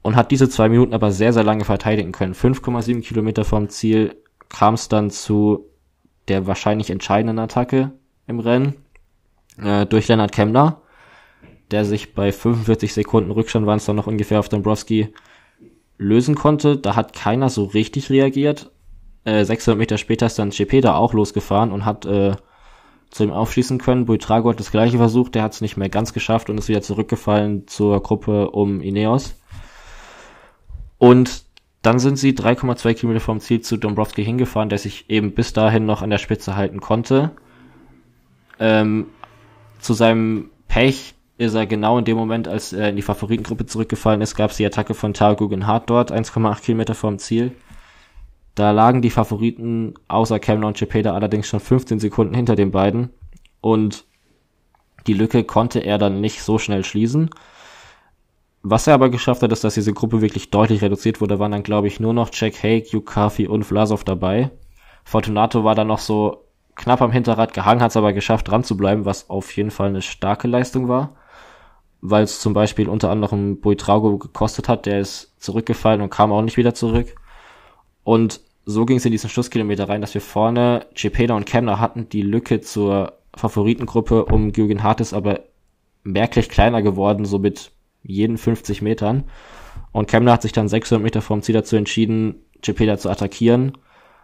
[0.00, 2.32] und hat diese zwei Minuten aber sehr, sehr lange verteidigen können.
[2.32, 4.16] 5,7 Kilometer vom Ziel
[4.48, 5.66] kam es dann zu
[6.28, 7.92] der wahrscheinlich entscheidenden Attacke
[8.26, 8.76] im Rennen
[9.62, 10.80] äh, durch Lennart Kemmler,
[11.70, 15.12] der sich bei 45 Sekunden Rückstand waren es dann noch ungefähr auf Dombrowski
[15.98, 16.78] lösen konnte.
[16.78, 18.70] Da hat keiner so richtig reagiert.
[19.24, 22.36] Äh, 600 Meter später ist dann Cepeda auch losgefahren und hat äh,
[23.10, 24.06] zu ihm aufschließen können.
[24.06, 26.82] Buitrago hat das gleiche versucht, der hat es nicht mehr ganz geschafft und ist wieder
[26.82, 29.34] zurückgefallen zur Gruppe um Ineos.
[30.98, 31.44] Und
[31.82, 35.86] dann sind sie 3,2 Kilometer vom Ziel zu Dombrowski hingefahren, der sich eben bis dahin
[35.86, 37.30] noch an der Spitze halten konnte.
[38.58, 39.06] Ähm,
[39.80, 44.20] zu seinem Pech ist er genau in dem Moment, als er in die Favoritengruppe zurückgefallen
[44.20, 47.52] ist, gab es die Attacke von Tal Guggenhardt dort, 1,8 Kilometer vom Ziel.
[48.60, 53.08] Da lagen die Favoriten außer Kemner und Cepeda allerdings schon 15 Sekunden hinter den beiden
[53.62, 54.04] und
[55.06, 57.30] die Lücke konnte er dann nicht so schnell schließen.
[58.60, 61.38] Was er aber geschafft hat, ist, dass diese Gruppe wirklich deutlich reduziert wurde.
[61.38, 64.50] waren dann, glaube ich, nur noch Jack Hake, Yukafi und Vlasov dabei.
[65.04, 66.44] Fortunato war dann noch so
[66.74, 69.88] knapp am Hinterrad gehangen, hat es aber geschafft, dran zu bleiben, was auf jeden Fall
[69.88, 71.16] eine starke Leistung war.
[72.02, 76.42] Weil es zum Beispiel unter anderem Buitrago gekostet hat, der ist zurückgefallen und kam auch
[76.42, 77.14] nicht wieder zurück.
[78.04, 82.08] Und so ging es in diesen Schlusskilometer rein, dass wir vorne Cepeda und Kemner hatten.
[82.08, 85.40] Die Lücke zur Favoritengruppe um Jürgen Hart ist aber
[86.02, 89.24] merklich kleiner geworden, so mit jeden 50 Metern.
[89.92, 93.76] Und Kemner hat sich dann 600 Meter vom Ziel dazu entschieden, Cepeda zu attackieren.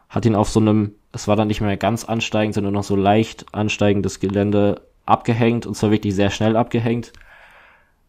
[0.08, 2.96] Hat ihn auf so einem, es war dann nicht mehr ganz ansteigend, sondern noch so
[2.96, 7.12] leicht ansteigendes Gelände abgehängt und zwar wirklich sehr schnell abgehängt.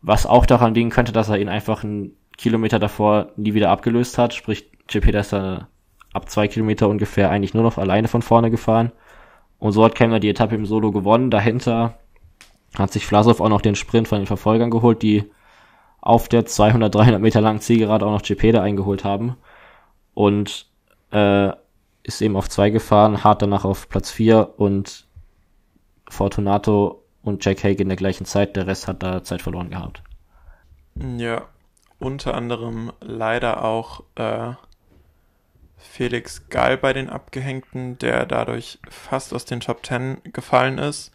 [0.02, 4.17] Was auch daran liegen könnte, dass er ihn einfach einen Kilometer davor nie wieder abgelöst
[4.17, 4.34] hat.
[4.34, 5.67] Sprich, Cepeda ist dann
[6.18, 8.92] ab zwei Kilometer ungefähr eigentlich nur noch alleine von vorne gefahren.
[9.60, 11.32] Und so hat Kemner die Etappe im Solo gewonnen.
[11.32, 11.98] Dahinter
[12.78, 15.32] hat sich Vlasov auch noch den Sprint von den Verfolgern geholt, die
[16.02, 19.38] auf der 200, 300 Meter langen Zielgerade auch noch Cepeda eingeholt haben.
[20.14, 20.68] Und
[21.12, 21.52] äh,
[22.04, 25.08] ist eben auf zwei gefahren, hart danach auf Platz vier und
[26.10, 28.56] Fortunato und Jack Hague in der gleichen Zeit.
[28.56, 30.02] Der Rest hat da Zeit verloren gehabt.
[30.96, 31.44] Ja,
[32.00, 34.54] unter anderem leider auch äh,
[35.89, 41.12] Felix Gall bei den Abgehängten, der dadurch fast aus den Top Ten gefallen ist.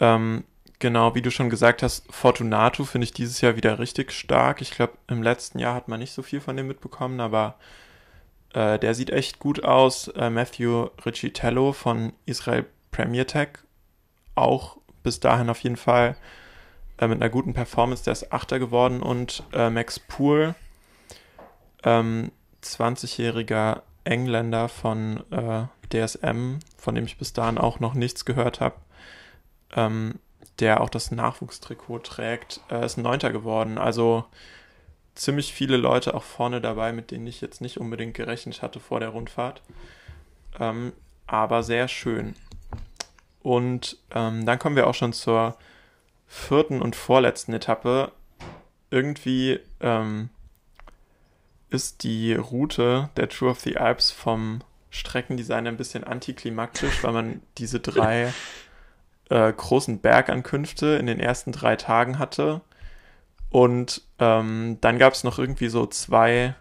[0.00, 0.44] Ähm,
[0.80, 4.62] Genau, wie du schon gesagt hast, Fortunato finde ich dieses Jahr wieder richtig stark.
[4.62, 7.56] Ich glaube, im letzten Jahr hat man nicht so viel von dem mitbekommen, aber
[8.54, 10.08] äh, der sieht echt gut aus.
[10.08, 13.50] Äh, Matthew Riccitello von Israel Premier Tech
[14.34, 16.16] auch bis dahin auf jeden Fall
[16.96, 20.54] äh, mit einer guten Performance, der ist Achter geworden und äh, Max Poole,
[21.84, 22.32] ähm,
[22.62, 28.76] 20-jähriger Engländer von äh, DSM, von dem ich bis dahin auch noch nichts gehört habe.
[29.74, 30.18] Ähm,
[30.58, 33.78] der auch das Nachwuchstrikot trägt, äh, ist Neunter geworden.
[33.78, 34.24] Also
[35.14, 39.00] ziemlich viele Leute auch vorne dabei, mit denen ich jetzt nicht unbedingt gerechnet hatte vor
[39.00, 39.62] der Rundfahrt.
[40.58, 40.92] Ähm,
[41.26, 42.34] aber sehr schön.
[43.42, 45.56] Und ähm, dann kommen wir auch schon zur
[46.26, 48.12] vierten und vorletzten Etappe
[48.90, 50.30] irgendwie ähm,
[51.70, 57.42] ist die Route der Tour of the Alps vom Streckendesign ein bisschen antiklimaktisch, weil man
[57.58, 58.32] diese drei
[59.30, 62.62] äh, großen Bergankünfte in den ersten drei Tagen hatte.
[63.48, 66.54] Und ähm, dann gab es noch irgendwie so zwei,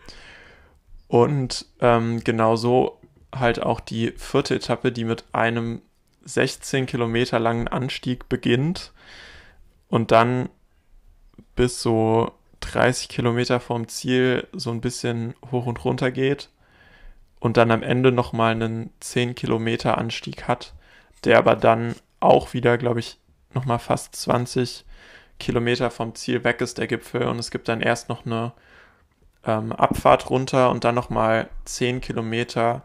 [1.09, 3.01] Und ähm, genauso
[3.35, 5.81] halt auch die vierte Etappe, die mit einem
[6.25, 8.93] 16 Kilometer langen Anstieg beginnt
[9.95, 10.49] und dann
[11.55, 16.51] bis so 30 Kilometer vom Ziel so ein bisschen hoch und runter geht
[17.39, 20.75] und dann am Ende nochmal einen 10 Kilometer Anstieg hat,
[21.23, 23.21] der aber dann auch wieder, glaube ich,
[23.53, 24.85] nochmal fast 20
[25.39, 27.29] Kilometer vom Ziel weg ist, der Gipfel.
[27.29, 28.53] Und es gibt dann erst noch eine
[29.47, 32.83] ähm, Abfahrt runter und dann nochmal 10 Kilometer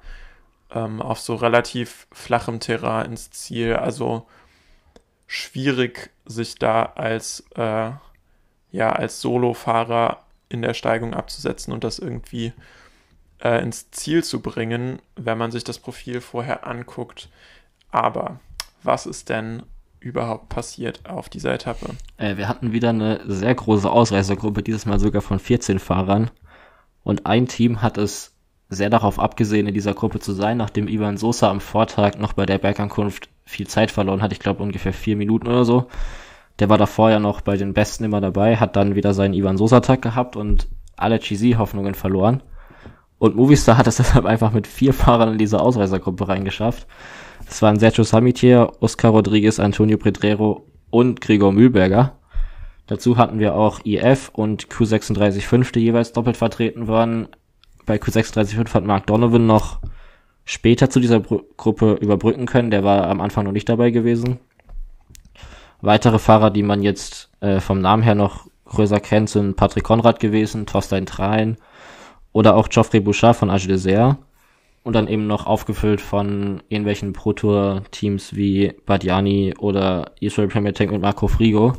[0.70, 3.78] ähm, auf so relativ flachem Terrain ins Ziel.
[3.78, 4.28] Also
[5.30, 7.92] schwierig, sich da als, äh,
[8.72, 12.52] ja, als Solofahrer in der Steigung abzusetzen und das irgendwie
[13.44, 17.30] äh, ins Ziel zu bringen, wenn man sich das Profil vorher anguckt.
[17.92, 18.40] Aber
[18.82, 19.62] was ist denn
[20.00, 21.92] überhaupt passiert auf dieser Etappe?
[22.18, 26.32] Äh, wir hatten wieder eine sehr große Ausreißergruppe, dieses Mal sogar von 14 Fahrern.
[27.04, 28.34] Und ein Team hat es
[28.70, 32.48] sehr darauf abgesehen, in dieser Gruppe zu sein, nachdem Ivan Sosa am Vortag noch bei
[32.48, 34.32] der Bergankunft viel Zeit verloren hat.
[34.32, 35.88] Ich glaube ungefähr vier Minuten oder so.
[36.60, 39.58] Der war davor ja noch bei den Besten immer dabei, hat dann wieder seinen Ivan
[39.58, 42.44] Sosa-Tag gehabt und alle GC-Hoffnungen verloren.
[43.18, 46.86] Und Movistar hat es deshalb einfach mit vier Fahrern in diese Ausreißergruppe reingeschafft.
[47.48, 52.14] Das waren Sergio Samitier, Oscar Rodriguez, Antonio Pedrero und Gregor Mühlberger.
[52.86, 57.28] Dazu hatten wir auch IF und Q365, die jeweils doppelt vertreten waren.
[57.86, 59.80] Bei Q365 hat Mark Donovan noch
[60.50, 62.72] später zu dieser Br Gruppe überbrücken können.
[62.72, 64.40] Der war am Anfang noch nicht dabei gewesen.
[65.82, 70.20] Weitere Fahrer, die man jetzt äh, vom Namen her noch größer kennt, sind Patrick Konrad
[70.20, 71.58] gewesen, Thorstein Trein,
[72.34, 74.18] oder auch Geoffrey Bouchard von Age Dessert.
[74.84, 80.74] Und dann eben noch aufgefüllt von irgendwelchen Pro Tour Teams wie Badiani oder Israel Premier
[80.74, 81.74] Tank und Marco Frigo.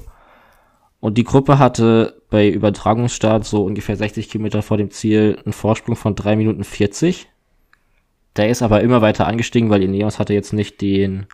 [1.00, 5.96] Und die Gruppe hatte bei Übertragungsstart so ungefähr 60 Kilometer vor dem Ziel einen Vorsprung
[5.96, 7.29] von 3 Minuten 40.
[8.36, 11.26] Der ist aber immer weiter angestiegen, weil Ineos hatte jetzt nicht den,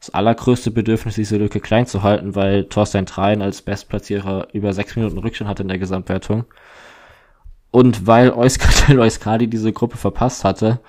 [0.00, 4.96] das allergrößte Bedürfnis, diese Lücke klein zu halten, weil Thorstein Trein als Bestplatzierer über 6
[4.96, 6.44] Minuten Rückstand hatte in der Gesamtwertung.
[7.70, 10.80] Und weil Euskartel Euskadi diese Gruppe verpasst hatte,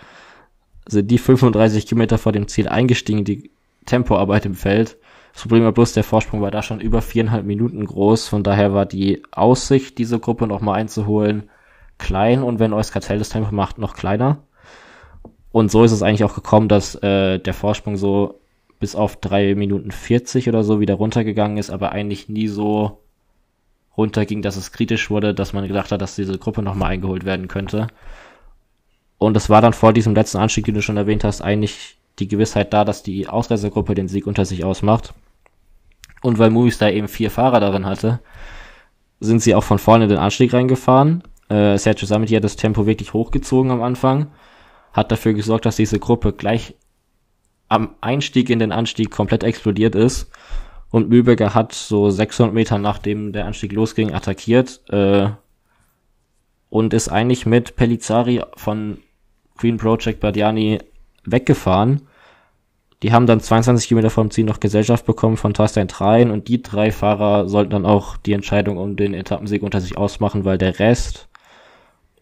[0.87, 3.51] sind die 35 Kilometer vor dem Ziel eingestiegen, die
[3.85, 4.97] Tempoarbeit im Feld.
[5.33, 8.27] Das Problem war bloß, der Vorsprung war da schon über viereinhalb Minuten groß.
[8.27, 11.49] Von daher war die Aussicht, diese Gruppe nochmal einzuholen,
[11.97, 14.43] klein und wenn Euskartel das Tempo macht, noch kleiner.
[15.55, 18.41] Und so ist es eigentlich auch gekommen, dass äh, der Vorsprung so
[18.81, 22.99] bis auf drei Minuten 40 oder so wieder runtergegangen ist, aber eigentlich nie so
[23.95, 27.47] runterging, dass es kritisch wurde, dass man gedacht hat, dass diese Gruppe nochmal eingeholt werden
[27.47, 27.87] könnte.
[29.17, 32.27] Und es war dann vor diesem letzten Anstieg, den du schon erwähnt hast, eigentlich die
[32.27, 35.13] Gewissheit da, dass die Ausreißergruppe den Sieg unter sich ausmacht.
[36.21, 38.19] Und weil Movistar eben vier Fahrer darin hatte,
[39.21, 41.23] sind sie auch von vorne in den Anstieg reingefahren.
[41.47, 44.27] Äh, Sergio Samiti hat das Tempo wirklich hochgezogen am Anfang,
[44.95, 46.73] hat dafür gesorgt, dass diese Gruppe gleich
[47.67, 50.31] am Einstieg in den Anstieg komplett explodiert ist
[50.89, 55.27] und Mühlberger hat so 600 Meter nachdem der Anstieg losging attackiert äh,
[56.69, 58.99] und ist eigentlich mit Pellizzari von
[59.57, 60.79] Green Project Badiani
[61.25, 62.07] weggefahren.
[63.03, 66.61] Die haben dann 22 Kilometer vom Ziel noch Gesellschaft bekommen von Thorstein Trein und die
[66.61, 70.79] drei Fahrer sollten dann auch die Entscheidung um den Etappensieg unter sich ausmachen, weil der
[70.79, 71.27] Rest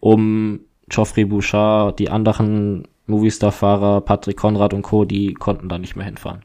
[0.00, 0.60] um
[0.94, 6.42] Geoffrey Bouchard, die anderen Movistar-Fahrer, Patrick Konrad und Co., die konnten da nicht mehr hinfahren.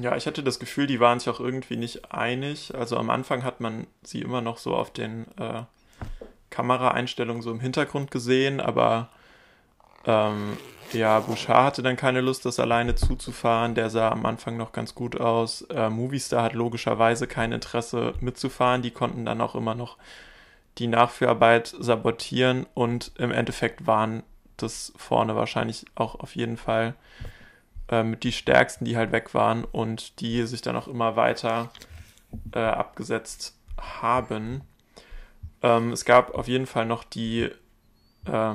[0.00, 2.74] Ja, ich hatte das Gefühl, die waren sich auch irgendwie nicht einig.
[2.74, 5.62] Also am Anfang hat man sie immer noch so auf den äh,
[6.50, 9.10] Kameraeinstellungen so im Hintergrund gesehen, aber
[10.06, 10.56] ähm,
[10.92, 13.74] ja, Bouchard hatte dann keine Lust, das alleine zuzufahren.
[13.74, 15.62] Der sah am Anfang noch ganz gut aus.
[15.62, 18.82] Äh, Movistar hat logischerweise kein Interesse mitzufahren.
[18.82, 19.96] Die konnten dann auch immer noch
[20.78, 24.22] die Nachführarbeit sabotieren und im Endeffekt waren
[24.56, 26.94] das vorne wahrscheinlich auch auf jeden Fall
[27.88, 31.70] äh, mit die stärksten, die halt weg waren und die sich dann auch immer weiter
[32.54, 34.62] äh, abgesetzt haben.
[35.62, 37.50] Ähm, es gab auf jeden Fall noch die
[38.26, 38.54] äh,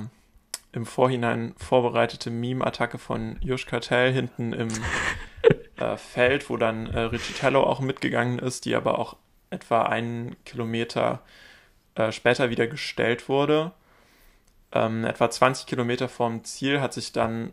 [0.71, 4.67] im Vorhinein vorbereitete Meme-Attacke von Jush Kartell hinten im
[5.77, 9.17] äh, Feld, wo dann äh, Riccitello auch mitgegangen ist, die aber auch
[9.49, 11.21] etwa einen Kilometer
[11.97, 13.71] äh, später wieder gestellt wurde.
[14.71, 17.51] Ähm, etwa 20 Kilometer vorm Ziel hat sich dann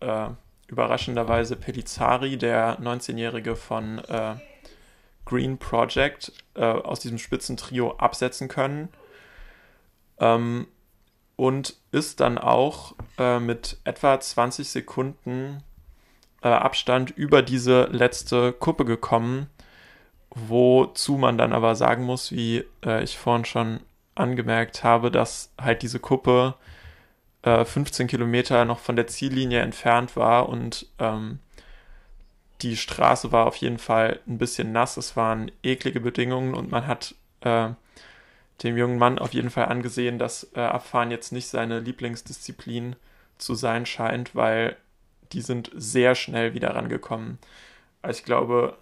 [0.00, 0.28] äh,
[0.68, 4.36] überraschenderweise Pelizari, der 19-Jährige von äh,
[5.26, 8.88] Green Project, äh, aus diesem Spitzentrio absetzen können.
[10.18, 10.66] Ähm,
[11.36, 15.62] und ist dann auch äh, mit etwa 20 Sekunden
[16.42, 19.48] äh, Abstand über diese letzte Kuppe gekommen,
[20.34, 23.80] wozu man dann aber sagen muss, wie äh, ich vorhin schon
[24.14, 26.54] angemerkt habe, dass halt diese Kuppe
[27.44, 31.40] 15 äh, Kilometer noch von der Ziellinie entfernt war und ähm,
[32.62, 34.96] die Straße war auf jeden Fall ein bisschen nass.
[34.96, 37.70] Es waren eklige Bedingungen und man hat äh,
[38.62, 42.94] dem jungen Mann auf jeden Fall angesehen, dass äh, Abfahren jetzt nicht seine Lieblingsdisziplin
[43.38, 44.76] zu sein scheint, weil
[45.32, 47.38] die sind sehr schnell wieder rangekommen.
[48.02, 48.76] Also ich glaube,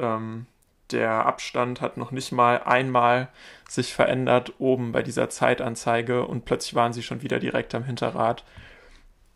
[0.00, 0.46] ähm,
[0.92, 3.28] der Abstand hat noch nicht mal einmal
[3.68, 8.44] sich verändert oben bei dieser Zeitanzeige und plötzlich waren sie schon wieder direkt am Hinterrad.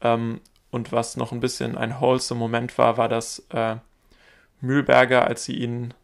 [0.00, 3.76] Ähm, und was noch ein bisschen ein wholesome Moment war, war, dass äh,
[4.60, 5.94] Mühlberger, als sie ihn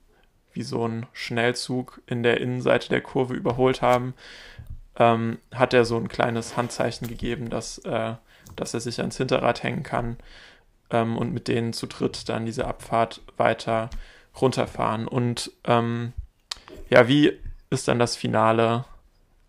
[0.52, 4.14] wie so ein Schnellzug in der Innenseite der Kurve überholt haben,
[4.96, 8.14] ähm, hat er so ein kleines Handzeichen gegeben, dass, äh,
[8.56, 10.16] dass er sich ans Hinterrad hängen kann
[10.90, 13.90] ähm, und mit denen zu dritt dann diese Abfahrt weiter
[14.38, 15.06] runterfahren.
[15.06, 16.12] Und ähm,
[16.88, 17.32] ja, wie
[17.70, 18.84] ist dann das Finale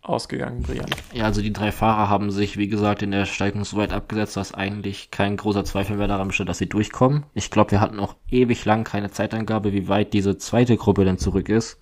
[0.02, 0.86] ausgegangen, Brian?
[1.12, 4.36] Ja, also die drei Fahrer haben sich, wie gesagt, in der Steigung so weit abgesetzt,
[4.36, 7.24] dass eigentlich kein großer Zweifel mehr daran besteht, dass sie durchkommen.
[7.34, 11.18] Ich glaube, wir hatten auch ewig lang keine Zeitangabe, wie weit diese zweite Gruppe denn
[11.18, 11.78] zurück ist,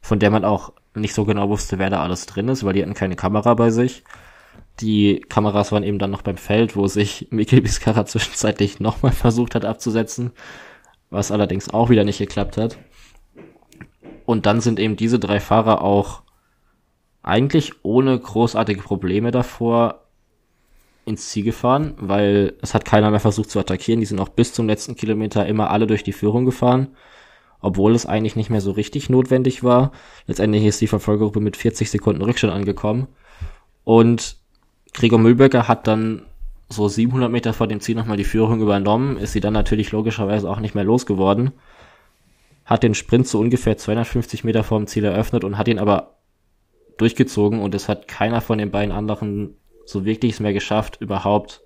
[0.00, 2.82] von der man auch nicht so genau wusste, wer da alles drin ist, weil die
[2.82, 4.04] hatten keine Kamera bei sich.
[4.80, 9.54] Die Kameras waren eben dann noch beim Feld, wo sich Mikel Biscara zwischenzeitlich nochmal versucht
[9.54, 10.32] hat abzusetzen
[11.10, 12.78] was allerdings auch wieder nicht geklappt hat.
[14.24, 16.22] Und dann sind eben diese drei Fahrer auch
[17.22, 20.04] eigentlich ohne großartige Probleme davor
[21.04, 24.00] ins Ziel gefahren, weil es hat keiner mehr versucht zu attackieren.
[24.00, 26.88] Die sind auch bis zum letzten Kilometer immer alle durch die Führung gefahren,
[27.60, 29.92] obwohl es eigentlich nicht mehr so richtig notwendig war.
[30.26, 33.08] Letztendlich ist die Verfolgergruppe mit 40 Sekunden Rückstand angekommen.
[33.84, 34.36] Und
[34.92, 36.27] Gregor Mühlberger hat dann
[36.68, 40.48] so 700 Meter vor dem Ziel nochmal die Führung übernommen, ist sie dann natürlich logischerweise
[40.48, 41.52] auch nicht mehr losgeworden,
[42.64, 46.18] hat den Sprint so ungefähr 250 Meter vor dem Ziel eröffnet und hat ihn aber
[46.98, 51.62] durchgezogen und es hat keiner von den beiden anderen so wirklich es mehr geschafft, überhaupt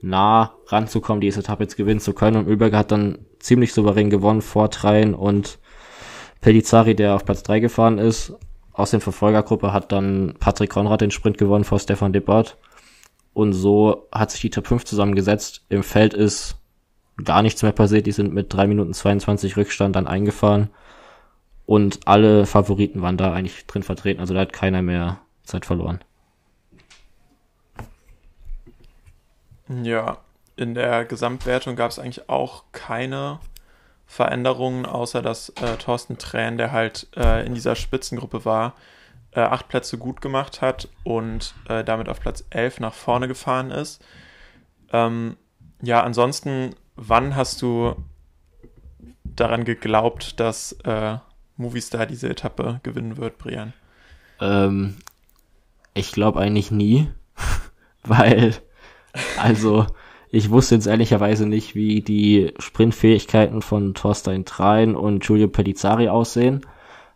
[0.00, 2.38] nah ranzukommen, diese Etappe jetzt gewinnen zu können.
[2.38, 5.58] Und Ölberger hat dann ziemlich souverän gewonnen vor Treien und
[6.40, 8.32] Pellizzari, der auf Platz 3 gefahren ist,
[8.72, 12.56] aus der Verfolgergruppe hat dann Patrick Konrad den Sprint gewonnen vor Stefan Debord.
[13.34, 15.64] Und so hat sich die Top 5 zusammengesetzt.
[15.68, 16.56] Im Feld ist
[17.24, 18.06] gar nichts mehr passiert.
[18.06, 20.70] Die sind mit 3 Minuten 22 Rückstand dann eingefahren.
[21.66, 24.20] Und alle Favoriten waren da eigentlich drin vertreten.
[24.20, 26.00] Also da hat keiner mehr Zeit verloren.
[29.68, 30.18] Ja,
[30.56, 33.38] in der Gesamtwertung gab es eigentlich auch keine
[34.06, 38.74] Veränderungen, außer dass äh, Thorsten Tränen, der halt äh, in dieser Spitzengruppe war,
[39.32, 43.70] äh, acht Plätze gut gemacht hat und äh, damit auf Platz 11 nach vorne gefahren
[43.70, 44.04] ist.
[44.92, 45.36] Ähm,
[45.82, 47.94] ja, ansonsten, wann hast du
[49.24, 51.16] daran geglaubt, dass äh,
[51.56, 53.72] Movistar diese Etappe gewinnen wird, Brian?
[54.40, 54.96] Ähm,
[55.94, 57.08] ich glaube eigentlich nie,
[58.04, 58.54] weil,
[59.38, 59.86] also,
[60.30, 66.66] ich wusste jetzt ehrlicherweise nicht, wie die Sprintfähigkeiten von Thorstein Trein und Giulio Pellizzari aussehen.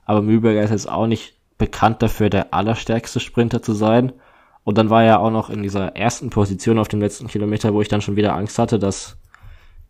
[0.05, 4.13] Aber Mühlberger ist jetzt auch nicht bekannt dafür, der allerstärkste Sprinter zu sein.
[4.65, 7.81] Und dann war er auch noch in dieser ersten Position auf dem letzten Kilometer, wo
[7.81, 9.17] ich dann schon wieder Angst hatte, dass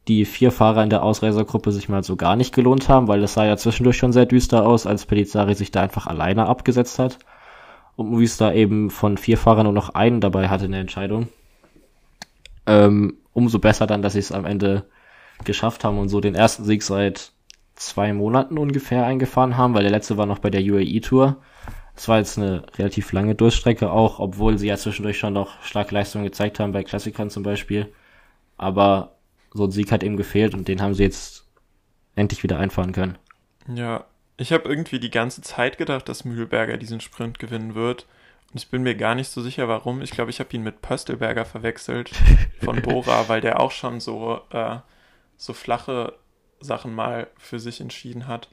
[0.08, 3.34] die vier Fahrer in der Ausreisergruppe sich mal so gar nicht gelohnt haben, weil es
[3.34, 7.18] sah ja zwischendurch schon sehr düster aus, als Pellizzari sich da einfach alleine abgesetzt hat.
[7.96, 11.28] Und Movistar eben von vier Fahrern nur noch einen dabei hatte in der Entscheidung.
[12.66, 14.84] Ähm, umso besser dann, dass sie es am Ende
[15.44, 17.32] geschafft haben und so den ersten Sieg seit
[17.74, 21.36] zwei Monaten ungefähr eingefahren haben, weil der letzte war noch bei der UAE Tour.
[21.96, 25.94] Es war jetzt eine relativ lange Durchstrecke auch, obwohl sie ja zwischendurch schon noch starke
[25.94, 27.92] Leistungen gezeigt haben, bei Klassikern zum Beispiel.
[28.58, 29.16] Aber
[29.52, 31.46] so ein Sieg hat eben gefehlt und den haben sie jetzt
[32.14, 33.16] endlich wieder einfahren können.
[33.74, 34.04] Ja,
[34.36, 38.06] ich habe irgendwie die ganze Zeit gedacht, dass Mühlberger diesen Sprint gewinnen wird.
[38.52, 40.02] Und ich bin mir gar nicht so sicher, warum.
[40.02, 42.10] Ich glaube, ich habe ihn mit Pöstelberger verwechselt
[42.62, 44.76] von Bora, weil der auch schon so, äh,
[45.36, 46.12] so flache
[46.60, 48.48] Sachen mal für sich entschieden hat.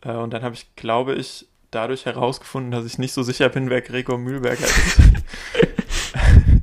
[0.00, 3.70] Äh, und dann habe ich, glaube ich, dadurch herausgefunden, dass ich nicht so sicher bin,
[3.70, 5.00] wer Gregor Mühlberger ist.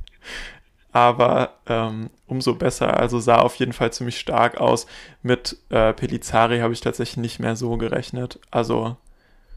[0.93, 2.97] Aber ähm, umso besser.
[2.97, 4.87] Also sah auf jeden Fall ziemlich stark aus.
[5.21, 8.39] Mit äh, Pelizari habe ich tatsächlich nicht mehr so gerechnet.
[8.51, 8.97] Also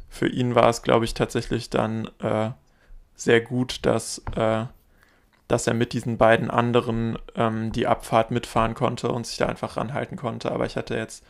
[0.09, 2.51] für ihn war es, glaube ich, tatsächlich dann äh,
[3.17, 4.67] sehr gut, dass äh,
[5.49, 9.77] dass er mit diesen beiden anderen ähm, die Abfahrt mitfahren konnte und sich da einfach
[9.77, 10.51] ranhalten konnte.
[10.51, 11.25] Aber ich hatte jetzt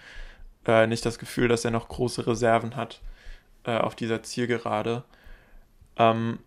[0.67, 3.01] äh, nicht das Gefühl, dass er noch große Reserven hat
[3.65, 5.05] äh, auf dieser Zielgerade.
[5.97, 6.39] Ähm,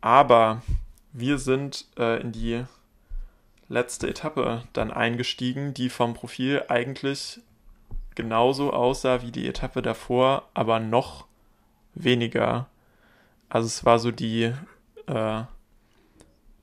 [0.00, 0.62] aber
[1.12, 2.64] wir sind äh, in die
[3.68, 7.40] letzte Etappe dann eingestiegen, die vom Profil eigentlich
[8.14, 11.26] genauso aussah wie die Etappe davor, aber noch
[11.94, 12.66] weniger.
[13.48, 14.52] Also es war so die
[15.06, 15.42] äh,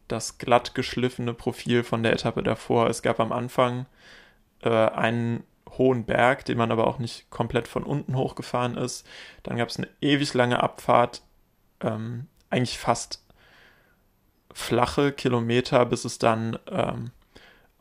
[0.08, 2.90] das glatt geschliffene Profil von der Etappe davor.
[2.90, 3.86] Es gab am Anfang
[4.62, 5.44] äh, einen
[5.78, 9.05] hohen Berg, den man aber auch nicht komplett von unten hochgefahren ist.
[9.43, 11.22] Dann gab es eine ewig lange Abfahrt,
[11.82, 13.24] ähm, eigentlich fast
[14.53, 17.11] flache Kilometer, bis es dann ähm,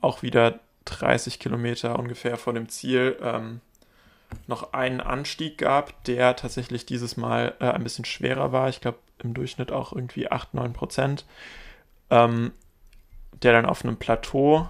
[0.00, 3.60] auch wieder 30 Kilometer ungefähr vor dem Ziel ähm,
[4.46, 8.68] noch einen Anstieg gab, der tatsächlich dieses Mal äh, ein bisschen schwerer war.
[8.68, 11.24] Ich glaube im Durchschnitt auch irgendwie 8, 9 Prozent
[12.10, 12.52] ähm,
[13.42, 14.68] der dann auf einem Plateau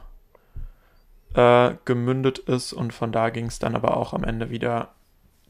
[1.39, 4.89] äh, gemündet ist und von da ging es dann aber auch am Ende wieder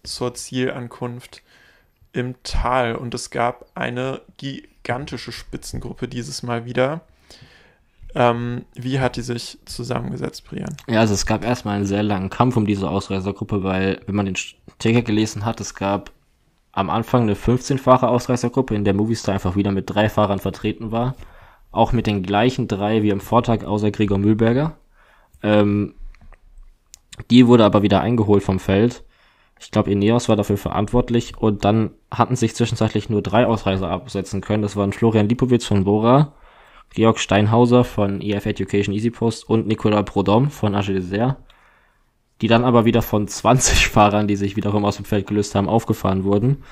[0.03, 1.43] zur Zielankunft
[2.13, 7.01] im Tal und es gab eine gigantische Spitzengruppe dieses Mal wieder.
[8.15, 10.77] Ähm, wie hat die sich zusammengesetzt, Brian?
[10.89, 14.27] Ja, also es gab erstmal einen sehr langen Kampf um diese Ausreißergruppe, weil, wenn man
[14.27, 14.37] den
[14.79, 16.11] Ticker gelesen hat, es gab
[16.73, 21.15] am Anfang eine 15-Fahrer-Ausreißergruppe, in der Movistar einfach wieder mit drei Fahrern vertreten war
[21.71, 24.77] auch mit den gleichen drei wie am Vortag, außer Gregor Mühlberger.
[25.43, 25.95] Ähm,
[27.31, 29.05] die wurde aber wieder eingeholt vom Feld.
[29.61, 34.41] Ich glaube, Ineos war dafür verantwortlich und dann hatten sich zwischenzeitlich nur drei Ausreißer absetzen
[34.41, 34.63] können.
[34.63, 36.33] Das waren Florian Lipowitz von Bora,
[36.95, 41.37] Georg Steinhauser von EF Education Easy Post und Nicolas Prodom von Age Dessert,
[42.41, 45.69] die dann aber wieder von 20 Fahrern, die sich wiederum aus dem Feld gelöst haben,
[45.69, 46.63] aufgefahren wurden.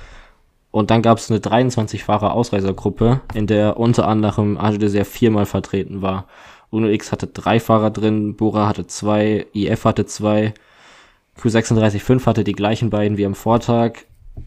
[0.71, 6.27] Und dann gab es eine 23-Fahrer-Ausreisergruppe, in der unter anderem Age Dessert viermal vertreten war.
[6.77, 10.53] Uno X hatte drei Fahrer drin, Bora hatte zwei, IF hatte zwei,
[11.39, 14.01] Q365 hatte die gleichen beiden wie am Vortag.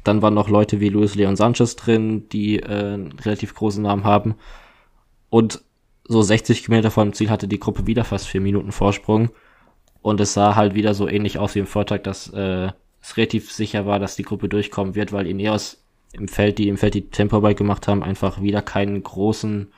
[0.03, 4.03] Dann waren noch Leute wie Luis Leon Sanchez drin, die äh, einen relativ großen Namen
[4.03, 4.35] haben.
[5.29, 5.63] Und
[6.07, 9.29] so 60 Kilometer vor dem Ziel hatte die Gruppe wieder fast vier Minuten Vorsprung.
[10.01, 12.69] Und es sah halt wieder so ähnlich aus wie im Vortag, dass äh,
[13.01, 16.77] es relativ sicher war, dass die Gruppe durchkommen wird, weil Ineos im Feld, die im
[16.77, 19.71] Feld die Tempoarbeit gemacht haben, einfach wieder keinen großen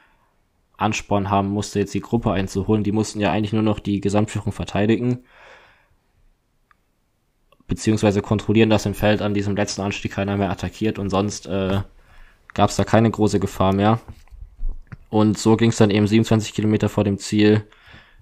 [0.82, 2.84] Ansporn haben musste, jetzt die Gruppe einzuholen.
[2.84, 5.24] Die mussten ja eigentlich nur noch die Gesamtführung verteidigen,
[7.68, 11.82] beziehungsweise kontrollieren, dass im Feld an diesem letzten Anstieg keiner mehr attackiert und sonst äh,
[12.54, 14.00] gab es da keine große Gefahr mehr.
[15.10, 17.66] Und so ging es dann eben 27 Kilometer vor dem Ziel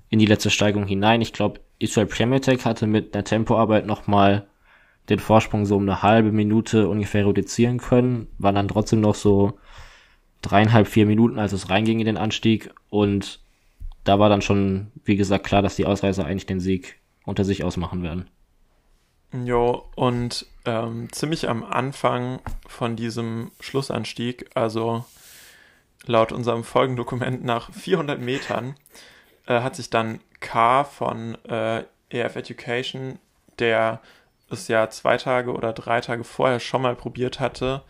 [0.10, 1.22] in die letzte Steigung hinein.
[1.22, 4.48] Ich glaube, Israel Premier Tech hatte mit einer Tempoarbeit nochmal
[5.10, 9.60] den Vorsprung so um eine halbe Minute ungefähr reduzieren können, waren dann trotzdem noch so
[10.42, 13.40] dreieinhalb, vier Minuten, als es reinging in den Anstieg und
[14.04, 17.64] da war dann schon, wie gesagt, klar, dass die Ausreißer eigentlich den Sieg unter sich
[17.64, 18.30] ausmachen werden.
[19.32, 25.06] Jo, und ähm, ziemlich am Anfang von diesem Schlussanstieg, also
[26.06, 28.76] laut unserem Folgendokument nach 400 Metern,
[29.46, 33.20] äh, hat sich dann K von äh, EF Education,
[33.60, 34.02] der
[34.50, 37.84] es ja zwei Tage oder drei Tage vorher schon mal probiert hatte,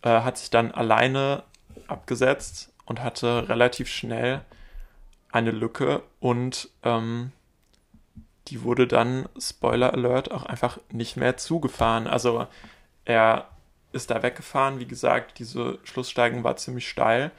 [0.00, 1.42] äh, hat sich dann alleine
[1.86, 4.42] abgesetzt und hatte relativ schnell
[5.30, 7.32] eine Lücke und ähm,
[8.48, 12.06] die wurde dann, Spoiler Alert, auch einfach nicht mehr zugefahren.
[12.06, 12.46] Also
[13.04, 13.48] er
[13.92, 17.30] ist da weggefahren, wie gesagt, diese Schlusssteigung war ziemlich steil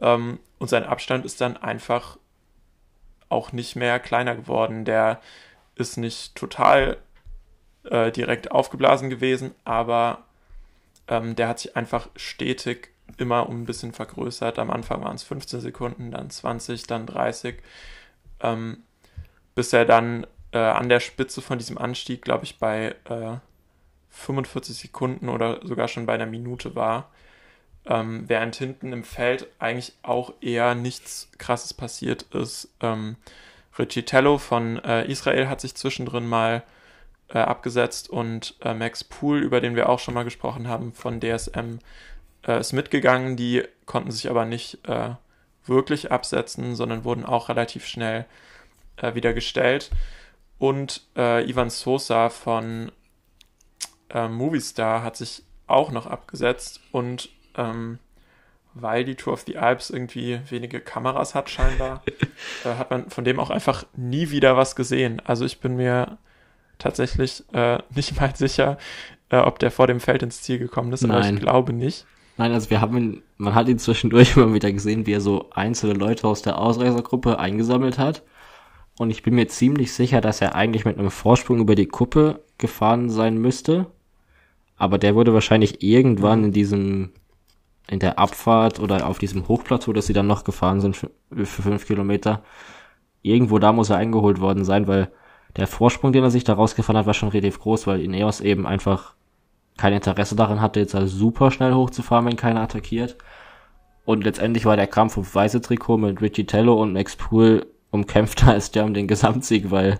[0.00, 2.16] ähm, und sein Abstand ist dann einfach
[3.28, 4.84] auch nicht mehr kleiner geworden.
[4.84, 5.20] Der
[5.74, 6.98] ist nicht total
[7.84, 10.24] äh, direkt aufgeblasen gewesen, aber
[11.08, 14.58] ähm, der hat sich einfach stetig immer um ein bisschen vergrößert.
[14.58, 17.56] Am Anfang waren es 15 Sekunden, dann 20, dann 30,
[18.40, 18.78] ähm,
[19.54, 23.36] bis er dann äh, an der Spitze von diesem Anstieg, glaube ich, bei äh,
[24.10, 27.10] 45 Sekunden oder sogar schon bei einer Minute war.
[27.86, 32.68] Ähm, während hinten im Feld eigentlich auch eher nichts Krasses passiert ist.
[32.80, 33.16] Ähm,
[33.78, 36.62] Richie Tello von äh, Israel hat sich zwischendrin mal
[37.28, 41.20] äh, abgesetzt und äh, Max Pool, über den wir auch schon mal gesprochen haben, von
[41.20, 41.78] DSM
[42.46, 43.36] äh, ist mitgegangen.
[43.36, 45.10] Die konnten sich aber nicht äh,
[45.64, 48.26] wirklich absetzen, sondern wurden auch relativ schnell
[48.96, 49.90] äh, wieder gestellt.
[50.58, 52.92] Und äh, Ivan Sosa von
[54.12, 58.00] Movistar hat sich auch noch abgesetzt und ähm,
[58.74, 62.02] weil die Tour of the Alps irgendwie wenige Kameras hat, scheinbar,
[62.64, 65.20] äh, hat man von dem auch einfach nie wieder was gesehen.
[65.24, 66.18] Also ich bin mir
[66.78, 68.78] tatsächlich äh, nicht mal sicher,
[69.30, 71.10] äh, ob der vor dem Feld ins Ziel gekommen ist, Nein.
[71.10, 72.06] aber ich glaube nicht.
[72.40, 75.50] Nein, also wir haben ihn, man hat ihn zwischendurch immer wieder gesehen, wie er so
[75.50, 78.22] einzelne Leute aus der Ausreisergruppe eingesammelt hat.
[78.98, 82.42] Und ich bin mir ziemlich sicher, dass er eigentlich mit einem Vorsprung über die Kuppe
[82.56, 83.88] gefahren sein müsste.
[84.78, 87.10] Aber der wurde wahrscheinlich irgendwann in diesem,
[87.90, 91.60] in der Abfahrt oder auf diesem Hochplateau, das sie dann noch gefahren sind für, für
[91.60, 92.42] fünf Kilometer,
[93.20, 95.12] irgendwo da muss er eingeholt worden sein, weil
[95.56, 98.66] der Vorsprung, den er sich da rausgefahren hat, war schon relativ groß, weil Ineos eben
[98.66, 99.14] einfach
[99.80, 103.16] kein Interesse daran hatte, jetzt also super schnell hochzufahren, wenn keiner attackiert.
[104.04, 108.48] Und letztendlich war der Kampf um weiße Trikot mit Richie Tello und Max Poole umkämpfter
[108.52, 109.98] als der um den Gesamtsieg, weil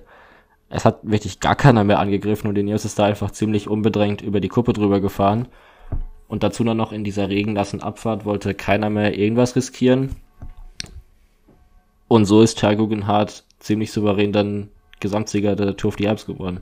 [0.69, 4.41] es hat wirklich gar keiner mehr angegriffen und Ineos ist da einfach ziemlich unbedrängt über
[4.41, 5.49] die Kuppe drüber gefahren.
[6.29, 10.15] Und dazu dann noch in dieser regenlassen Abfahrt wollte keiner mehr irgendwas riskieren.
[12.07, 14.69] Und so ist Thiago Genhardt ziemlich souverän dann
[15.01, 16.61] Gesamtsieger der Tour of the Alps geworden.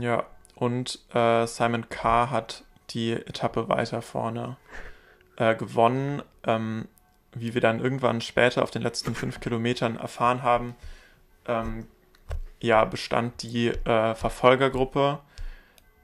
[0.00, 0.24] Ja,
[0.60, 4.58] und äh, Simon Carr hat die Etappe weiter vorne
[5.36, 6.22] äh, gewonnen.
[6.44, 6.86] Ähm,
[7.32, 10.74] wie wir dann irgendwann später auf den letzten fünf Kilometern erfahren haben,
[11.46, 11.86] ähm,
[12.60, 15.20] ja, bestand die äh, Verfolgergruppe,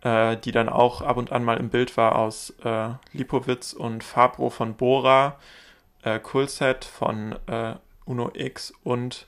[0.02, 4.04] äh, die dann auch ab und an mal im Bild war aus äh, Lipowitz und
[4.04, 5.38] Fabro von Bora,
[6.02, 7.74] äh, Kulset von äh,
[8.06, 9.26] Uno X und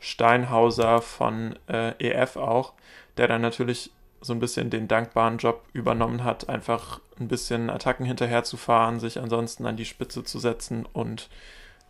[0.00, 2.72] Steinhauser von äh, EF auch,
[3.18, 3.92] der dann natürlich
[4.24, 9.66] so ein bisschen den dankbaren Job übernommen hat, einfach ein bisschen Attacken hinterherzufahren, sich ansonsten
[9.66, 11.28] an die Spitze zu setzen und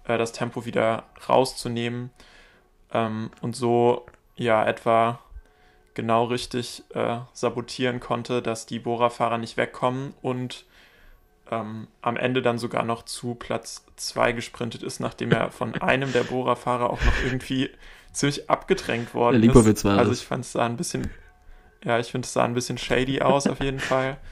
[0.04, 2.10] äh, das Tempo wieder rauszunehmen
[2.92, 4.04] ähm, und so
[4.36, 5.20] ja etwa
[5.94, 10.64] genau richtig äh, sabotieren konnte, dass die Bohrerfahrer nicht wegkommen und
[11.52, 16.12] ähm, am Ende dann sogar noch zu Platz 2 gesprintet ist, nachdem er von einem
[16.12, 17.70] der Bohrerfahrer auch noch irgendwie
[18.12, 19.84] ziemlich abgedrängt worden der ist.
[19.84, 21.10] War also ich fand es da ein bisschen
[21.84, 24.16] ja, ich finde, es sah ein bisschen shady aus, auf jeden Fall.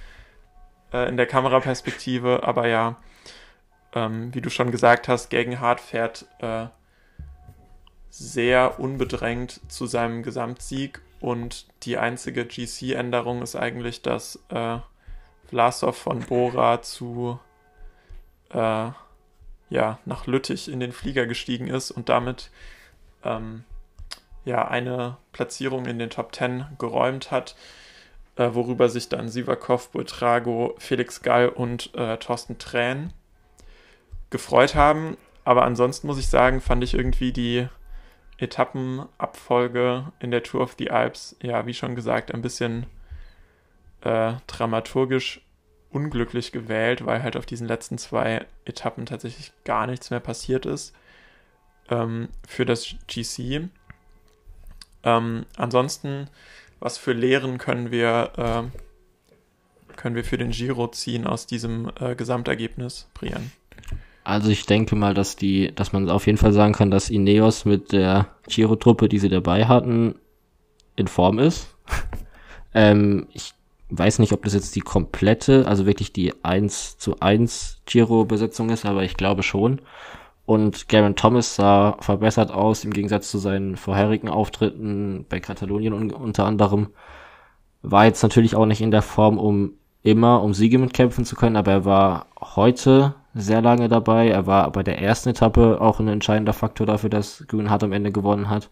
[0.92, 2.42] Äh, in der Kameraperspektive.
[2.42, 2.96] Aber ja,
[3.94, 6.66] ähm, wie du schon gesagt hast, Gegenhardt fährt äh,
[8.10, 11.00] sehr unbedrängt zu seinem Gesamtsieg.
[11.20, 14.78] Und die einzige GC-Änderung ist eigentlich, dass äh,
[15.46, 17.38] Vlasov von Bora zu
[18.50, 18.90] äh,
[19.70, 22.50] ja, nach Lüttich in den Flieger gestiegen ist und damit
[23.24, 23.64] ähm,
[24.44, 27.56] ja eine Platzierung in den Top 10 geräumt hat,
[28.36, 33.12] äh, worüber sich dann Sivakov, Buitrago, Felix Gall und äh, Thorsten Tränen
[34.30, 35.16] gefreut haben.
[35.44, 37.68] Aber ansonsten muss ich sagen, fand ich irgendwie die
[38.38, 42.86] Etappenabfolge in der Tour of the Alps, ja, wie schon gesagt, ein bisschen
[44.02, 45.40] äh, dramaturgisch
[45.90, 50.94] unglücklich gewählt, weil halt auf diesen letzten zwei Etappen tatsächlich gar nichts mehr passiert ist
[51.90, 53.68] ähm, für das GC.
[55.04, 56.28] Ähm, ansonsten,
[56.80, 62.14] was für Lehren können wir, äh, können wir für den Giro ziehen aus diesem äh,
[62.14, 63.52] Gesamtergebnis, Brian?
[64.24, 67.64] Also ich denke mal, dass die, dass man auf jeden Fall sagen kann, dass Ineos
[67.64, 70.14] mit der Giro-Truppe, die sie dabei hatten,
[70.94, 71.74] in Form ist.
[72.74, 73.54] ähm, ich
[73.90, 78.84] weiß nicht, ob das jetzt die komplette, also wirklich die 1 zu 1 Giro-Besetzung ist,
[78.84, 79.80] aber ich glaube schon.
[80.44, 86.10] Und Garen Thomas sah verbessert aus im Gegensatz zu seinen vorherigen Auftritten bei Katalonien un
[86.10, 86.88] unter anderem.
[87.82, 89.72] War jetzt natürlich auch nicht in der Form, um
[90.02, 94.28] immer um Siege mitkämpfen zu können, aber er war heute sehr lange dabei.
[94.28, 98.12] Er war bei der ersten Etappe auch ein entscheidender Faktor dafür, dass Grünhardt am Ende
[98.12, 98.70] gewonnen hat.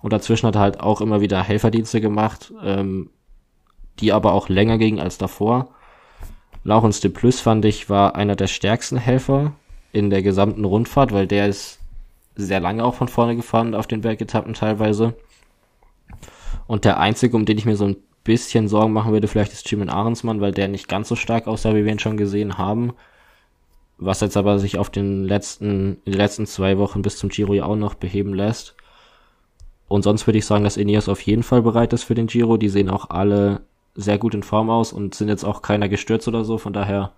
[0.00, 3.10] Und dazwischen hat er halt auch immer wieder Helferdienste gemacht, ähm,
[3.98, 5.68] die aber auch länger gingen als davor.
[6.62, 9.52] Laurens de Plus fand ich war einer der stärksten Helfer
[9.92, 11.78] in der gesamten Rundfahrt, weil der ist
[12.36, 15.14] sehr lange auch von vorne gefahren auf den Bergetappen teilweise.
[16.66, 19.70] Und der einzige, um den ich mir so ein bisschen Sorgen machen würde, vielleicht ist
[19.70, 22.92] Jimmy Ahrensmann, weil der nicht ganz so stark aussah, wie wir ihn schon gesehen haben.
[23.98, 27.54] Was jetzt aber sich auf den letzten, in den letzten zwei Wochen bis zum Giro
[27.54, 28.74] ja auch noch beheben lässt.
[29.88, 32.56] Und sonst würde ich sagen, dass Ineos auf jeden Fall bereit ist für den Giro.
[32.56, 33.62] Die sehen auch alle
[33.94, 36.56] sehr gut in Form aus und sind jetzt auch keiner gestürzt oder so.
[36.56, 37.12] Von daher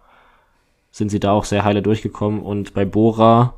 [0.93, 2.41] sind sie da auch sehr heile durchgekommen.
[2.41, 3.55] Und bei Bora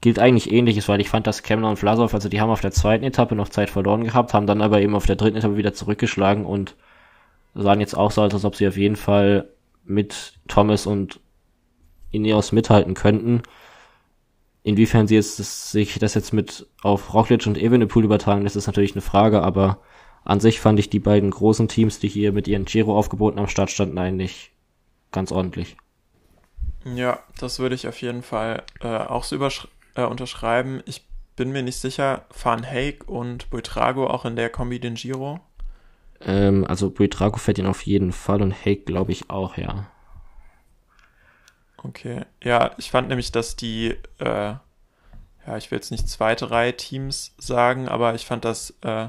[0.00, 2.70] gilt eigentlich ähnliches, weil ich fand, dass Kemner und Vlasov, also die haben auf der
[2.70, 5.74] zweiten Etappe noch Zeit verloren gehabt, haben dann aber eben auf der dritten Etappe wieder
[5.74, 6.76] zurückgeschlagen und
[7.54, 9.48] sahen jetzt auch so, als ob sie auf jeden Fall
[9.84, 11.20] mit Thomas und
[12.10, 13.42] Ineos mithalten könnten.
[14.62, 18.66] Inwiefern sie jetzt das, sich das jetzt mit auf Roglic und Evenepoel übertragen, das ist
[18.66, 19.78] natürlich eine Frage, aber
[20.24, 23.48] an sich fand ich die beiden großen Teams, die hier mit ihren Giro aufgeboten am
[23.48, 24.50] Start standen, eigentlich
[25.12, 25.76] ganz ordentlich.
[26.94, 29.36] Ja, das würde ich auf jeden Fall äh, auch so
[29.96, 30.82] äh, unterschreiben.
[30.86, 35.40] Ich bin mir nicht sicher, fahren Hake und Buitrago auch in der Kombi den Giro?
[36.20, 39.86] Ähm, also Buitrago fährt ihn auf jeden Fall und Hake glaube ich auch, ja.
[41.76, 46.76] Okay, ja, ich fand nämlich, dass die, äh, ja, ich will jetzt nicht zweite Reihe
[46.76, 49.08] Teams sagen, aber ich fand, dass äh,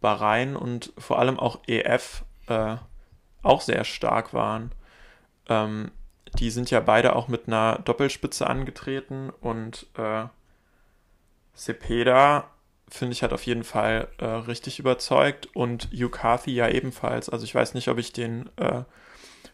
[0.00, 2.76] Bahrain und vor allem auch EF äh,
[3.42, 4.72] auch sehr stark waren.
[5.48, 5.92] Ähm,
[6.38, 10.24] die sind ja beide auch mit einer Doppelspitze angetreten und äh,
[11.54, 12.50] Cepeda,
[12.88, 17.28] finde ich, hat auf jeden Fall äh, richtig überzeugt und Yukathi ja ebenfalls.
[17.28, 18.82] Also ich weiß nicht, ob ich den äh,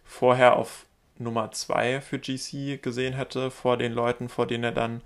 [0.04, 0.86] vorher auf
[1.18, 5.02] Nummer 2 für GC gesehen hätte, vor den Leuten, vor denen er dann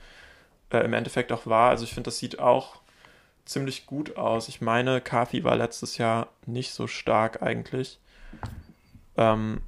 [0.70, 1.70] äh, im Endeffekt auch war.
[1.70, 2.76] Also ich finde, das sieht auch
[3.44, 4.48] ziemlich gut aus.
[4.48, 7.98] Ich meine, Kathy war letztes Jahr nicht so stark eigentlich.
[9.16, 9.62] Ähm,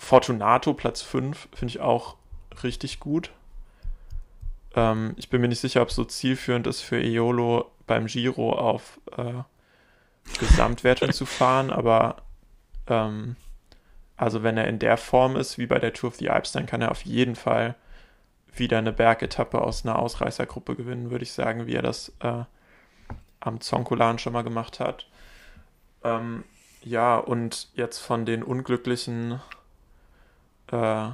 [0.00, 2.16] Fortunato Platz 5 finde ich auch
[2.64, 3.30] richtig gut.
[4.74, 8.54] Ähm, ich bin mir nicht sicher, ob es so zielführend ist für Eolo beim Giro
[8.54, 9.42] auf äh,
[10.38, 12.16] Gesamtwertung zu fahren, aber
[12.86, 13.36] ähm,
[14.16, 16.66] also wenn er in der Form ist wie bei der Tour of the Alps, dann
[16.66, 17.74] kann er auf jeden Fall
[18.54, 22.44] wieder eine Bergetappe aus einer Ausreißergruppe gewinnen, würde ich sagen, wie er das äh,
[23.38, 25.06] am Zonkolan schon mal gemacht hat.
[26.02, 26.44] Ähm,
[26.82, 29.40] ja, und jetzt von den unglücklichen,
[30.70, 31.08] äh,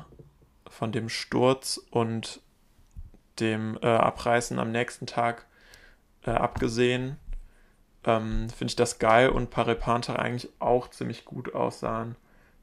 [0.69, 2.41] von dem Sturz und
[3.41, 5.47] dem äh, Abreißen am nächsten Tag
[6.25, 7.17] äh, abgesehen,
[8.05, 12.17] ähm, finde ich das geil und Parepanta eigentlich auch ziemlich gut aussahen.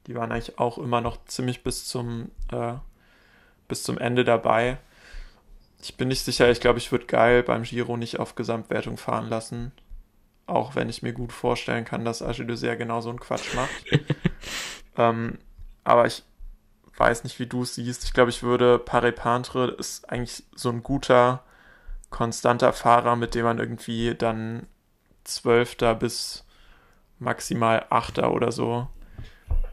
[0.06, 2.74] Die waren eigentlich auch immer noch ziemlich bis zum, äh,
[3.68, 4.78] bis zum Ende dabei.
[5.80, 9.28] Ich bin nicht sicher, ich glaube, ich würde geil beim Giro nicht auf Gesamtwertung fahren
[9.28, 9.72] lassen.
[10.46, 13.84] Auch wenn ich mir gut vorstellen kann, dass Agile sehr genau so einen Quatsch macht.
[14.96, 15.38] ähm,
[15.84, 16.22] aber ich
[16.96, 18.04] weiß nicht, wie du es siehst.
[18.04, 21.42] Ich glaube, ich würde Paris-Pantre ist eigentlich so ein guter,
[22.10, 24.66] konstanter Fahrer, mit dem man irgendwie dann
[25.24, 26.44] Zwölfter bis
[27.18, 28.88] maximal Achter oder so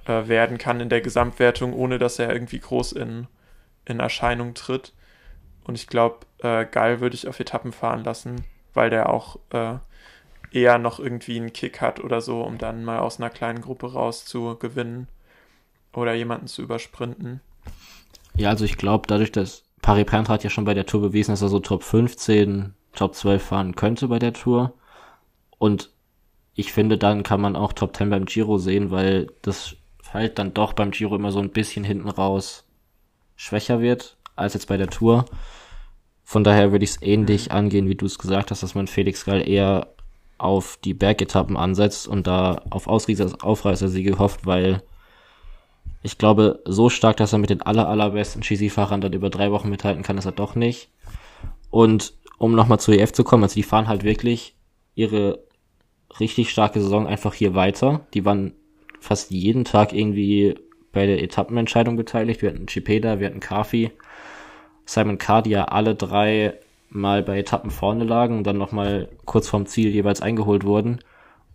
[0.05, 3.27] äh, werden kann in der Gesamtwertung, ohne dass er irgendwie groß in,
[3.85, 4.93] in Erscheinung tritt.
[5.63, 9.75] Und ich glaube, äh, Geil würde ich auf Etappen fahren lassen, weil der auch äh,
[10.51, 13.93] eher noch irgendwie einen Kick hat oder so, um dann mal aus einer kleinen Gruppe
[13.93, 15.07] raus zu gewinnen
[15.93, 17.41] oder jemanden zu übersprinten.
[18.35, 21.31] Ja, also ich glaube, dadurch, dass Paris Pantra hat ja schon bei der Tour bewiesen,
[21.31, 24.73] dass er so Top 15, Top 12 fahren könnte bei der Tour.
[25.57, 25.89] Und
[26.55, 29.75] ich finde, dann kann man auch Top 10 beim Giro sehen, weil das
[30.13, 32.65] halt dann doch beim Giro immer so ein bisschen hinten raus
[33.35, 35.25] schwächer wird als jetzt bei der Tour.
[36.23, 37.55] Von daher würde ich es ähnlich mhm.
[37.55, 39.87] angehen, wie du es gesagt hast, dass man Felix Gall eher
[40.37, 44.81] auf die Bergetappen ansetzt und da auf Aufreißersiege hofft, weil
[46.03, 49.69] ich glaube, so stark, dass er mit den aller, allerbesten GC-Fahrern dann über drei Wochen
[49.69, 50.89] mithalten kann, ist er doch nicht.
[51.69, 54.55] Und um nochmal zu EF zu kommen, also die fahren halt wirklich
[54.95, 55.43] ihre
[56.19, 58.07] richtig starke Saison einfach hier weiter.
[58.13, 58.53] Die waren
[58.99, 60.55] fast jeden Tag irgendwie
[60.91, 62.41] bei der Etappenentscheidung beteiligt.
[62.41, 63.91] Wir hatten Chipeda, wir hatten Kafi,
[64.85, 66.55] Simon Carr, die ja alle drei
[66.89, 70.99] mal bei Etappen vorne lagen und dann nochmal kurz vorm Ziel jeweils eingeholt wurden.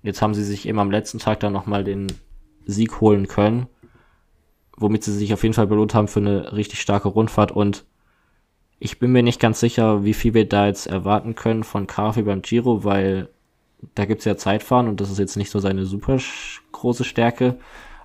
[0.03, 2.07] Jetzt haben sie sich eben am letzten Tag dann nochmal den
[2.65, 3.67] Sieg holen können,
[4.77, 7.85] womit sie sich auf jeden Fall belohnt haben für eine richtig starke Rundfahrt und
[8.79, 12.23] ich bin mir nicht ganz sicher, wie viel wir da jetzt erwarten können von Carfi
[12.23, 13.29] beim Giro, weil
[13.95, 16.19] da gibt's ja Zeitfahren und das ist jetzt nicht so seine super
[16.73, 17.57] große Stärke.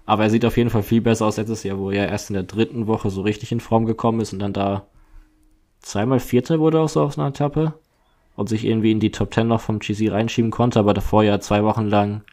[0.05, 2.33] Aber er sieht auf jeden Fall viel besser aus letztes Jahr, wo er erst in
[2.35, 4.87] der dritten Woche so richtig in Form gekommen ist und dann da
[5.81, 7.73] zweimal Vierter wurde auch so auf einer Etappe
[8.35, 11.39] und sich irgendwie in die Top Ten noch vom GC reinschieben konnte, aber davor ja
[11.39, 12.23] zwei Wochen lang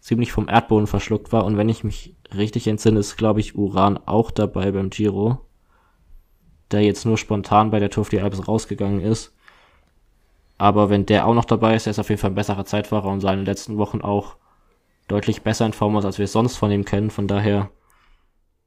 [0.00, 1.44] ziemlich vom Erdboden verschluckt war.
[1.44, 5.40] Und wenn ich mich richtig entsinne, ist, glaube ich, Uran auch dabei beim Giro,
[6.70, 9.32] der jetzt nur spontan bei der Tour the Alps rausgegangen ist.
[10.58, 13.08] Aber wenn der auch noch dabei ist, er ist auf jeden Fall ein besserer Zeitfahrer
[13.08, 14.36] und seine letzten Wochen auch
[15.08, 17.10] deutlich besser in Form aus, als wir es sonst von ihm kennen.
[17.10, 17.70] Von daher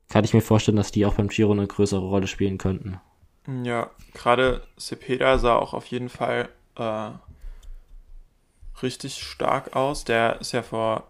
[0.09, 2.99] kann ich mir vorstellen, dass die auch beim Giro eine größere Rolle spielen könnten.
[3.63, 7.11] Ja, gerade Cepeda sah auch auf jeden Fall äh,
[8.81, 10.03] richtig stark aus.
[10.03, 11.07] Der ist ja vor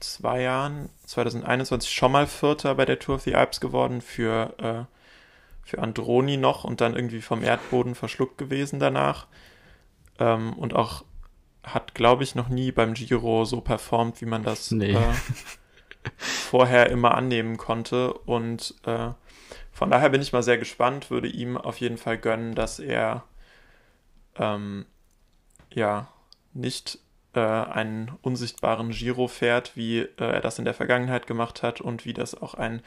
[0.00, 5.66] zwei Jahren, 2021, schon mal Vierter bei der Tour of the Alps geworden für, äh,
[5.68, 9.26] für Androni noch und dann irgendwie vom Erdboden verschluckt gewesen danach.
[10.18, 11.04] Ähm, und auch
[11.62, 14.92] hat, glaube ich, noch nie beim Giro so performt, wie man das nee.
[14.92, 15.12] äh,
[16.16, 18.12] vorher immer annehmen konnte.
[18.12, 19.10] Und äh,
[19.72, 23.24] von daher bin ich mal sehr gespannt, würde ihm auf jeden Fall gönnen, dass er
[24.36, 24.86] ähm,
[25.72, 26.08] ja
[26.52, 26.98] nicht
[27.34, 32.04] äh, einen unsichtbaren Giro fährt, wie äh, er das in der Vergangenheit gemacht hat und
[32.04, 32.82] wie das auch ein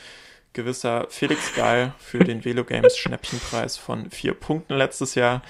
[0.54, 5.42] gewisser Felix Geil für den Velo Games Schnäppchenpreis von vier Punkten letztes Jahr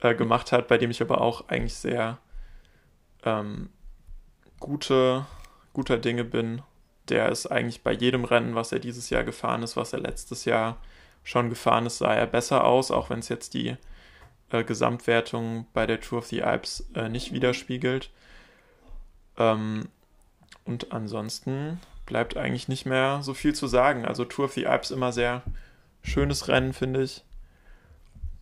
[0.00, 2.18] äh, gemacht hat, bei dem ich aber auch eigentlich sehr
[3.24, 3.70] ähm,
[4.60, 5.26] gute,
[5.72, 6.62] guter Dinge bin.
[7.08, 10.44] Der ist eigentlich bei jedem Rennen, was er dieses Jahr gefahren ist, was er letztes
[10.44, 10.78] Jahr
[11.24, 13.76] schon gefahren ist, sah er besser aus, auch wenn es jetzt die
[14.52, 18.10] äh, Gesamtwertung bei der Tour of the Alps äh, nicht widerspiegelt.
[19.38, 19.88] Ähm,
[20.64, 24.04] und ansonsten bleibt eigentlich nicht mehr so viel zu sagen.
[24.04, 25.42] Also Tour of the Alps immer sehr
[26.02, 27.24] schönes Rennen, finde ich.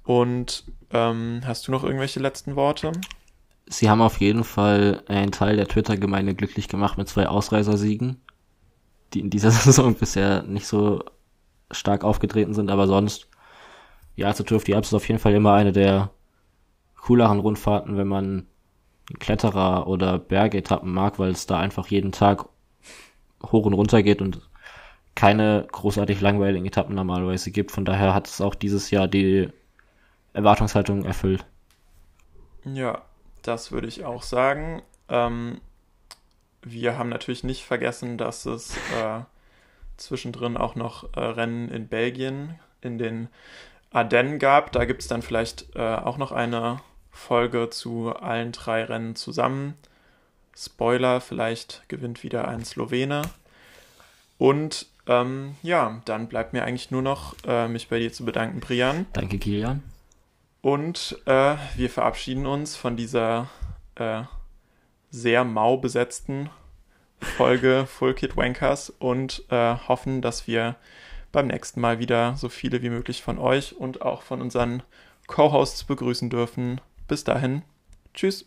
[0.04, 2.92] Und ähm, hast du noch irgendwelche letzten Worte?
[3.66, 8.20] Sie haben auf jeden Fall einen Teil der Twitter-Gemeinde glücklich gemacht mit zwei Ausreißersiegen,
[9.14, 11.04] die in dieser Saison bisher nicht so
[11.70, 13.28] stark aufgetreten sind, aber sonst,
[14.20, 16.10] ja, Tour of the Alps ist auf jeden Fall immer eine der
[16.96, 18.46] cooleren Rundfahrten, wenn man
[19.18, 22.44] Kletterer oder Bergetappen mag, weil es da einfach jeden Tag
[23.42, 24.40] hoch und runter geht und
[25.14, 27.72] keine großartig langweiligen Etappen normalerweise gibt.
[27.72, 29.48] Von daher hat es auch dieses Jahr die
[30.32, 31.44] Erwartungshaltung erfüllt.
[32.64, 33.02] Ja,
[33.42, 34.82] das würde ich auch sagen.
[35.08, 35.60] Ähm,
[36.62, 39.20] wir haben natürlich nicht vergessen, dass es äh,
[39.96, 43.28] zwischendrin auch noch äh, Rennen in Belgien in den
[43.90, 44.72] Ardennen gab.
[44.72, 46.80] Da gibt es dann vielleicht äh, auch noch eine
[47.10, 49.74] Folge zu allen drei Rennen zusammen.
[50.56, 53.22] Spoiler, vielleicht gewinnt wieder ein Slowene.
[54.38, 58.60] Und ähm, ja, dann bleibt mir eigentlich nur noch, äh, mich bei dir zu bedanken,
[58.60, 59.06] Brian.
[59.12, 59.82] Danke, Kilian.
[60.62, 63.48] Und äh, wir verabschieden uns von dieser
[63.94, 64.22] äh,
[65.10, 66.50] sehr mau besetzten
[67.20, 70.76] Folge Full Kid Wankers und äh, hoffen, dass wir
[71.32, 74.82] beim nächsten Mal wieder so viele wie möglich von euch und auch von unseren
[75.26, 76.80] Co-Hosts begrüßen dürfen.
[77.08, 77.62] Bis dahin,
[78.14, 78.44] tschüss.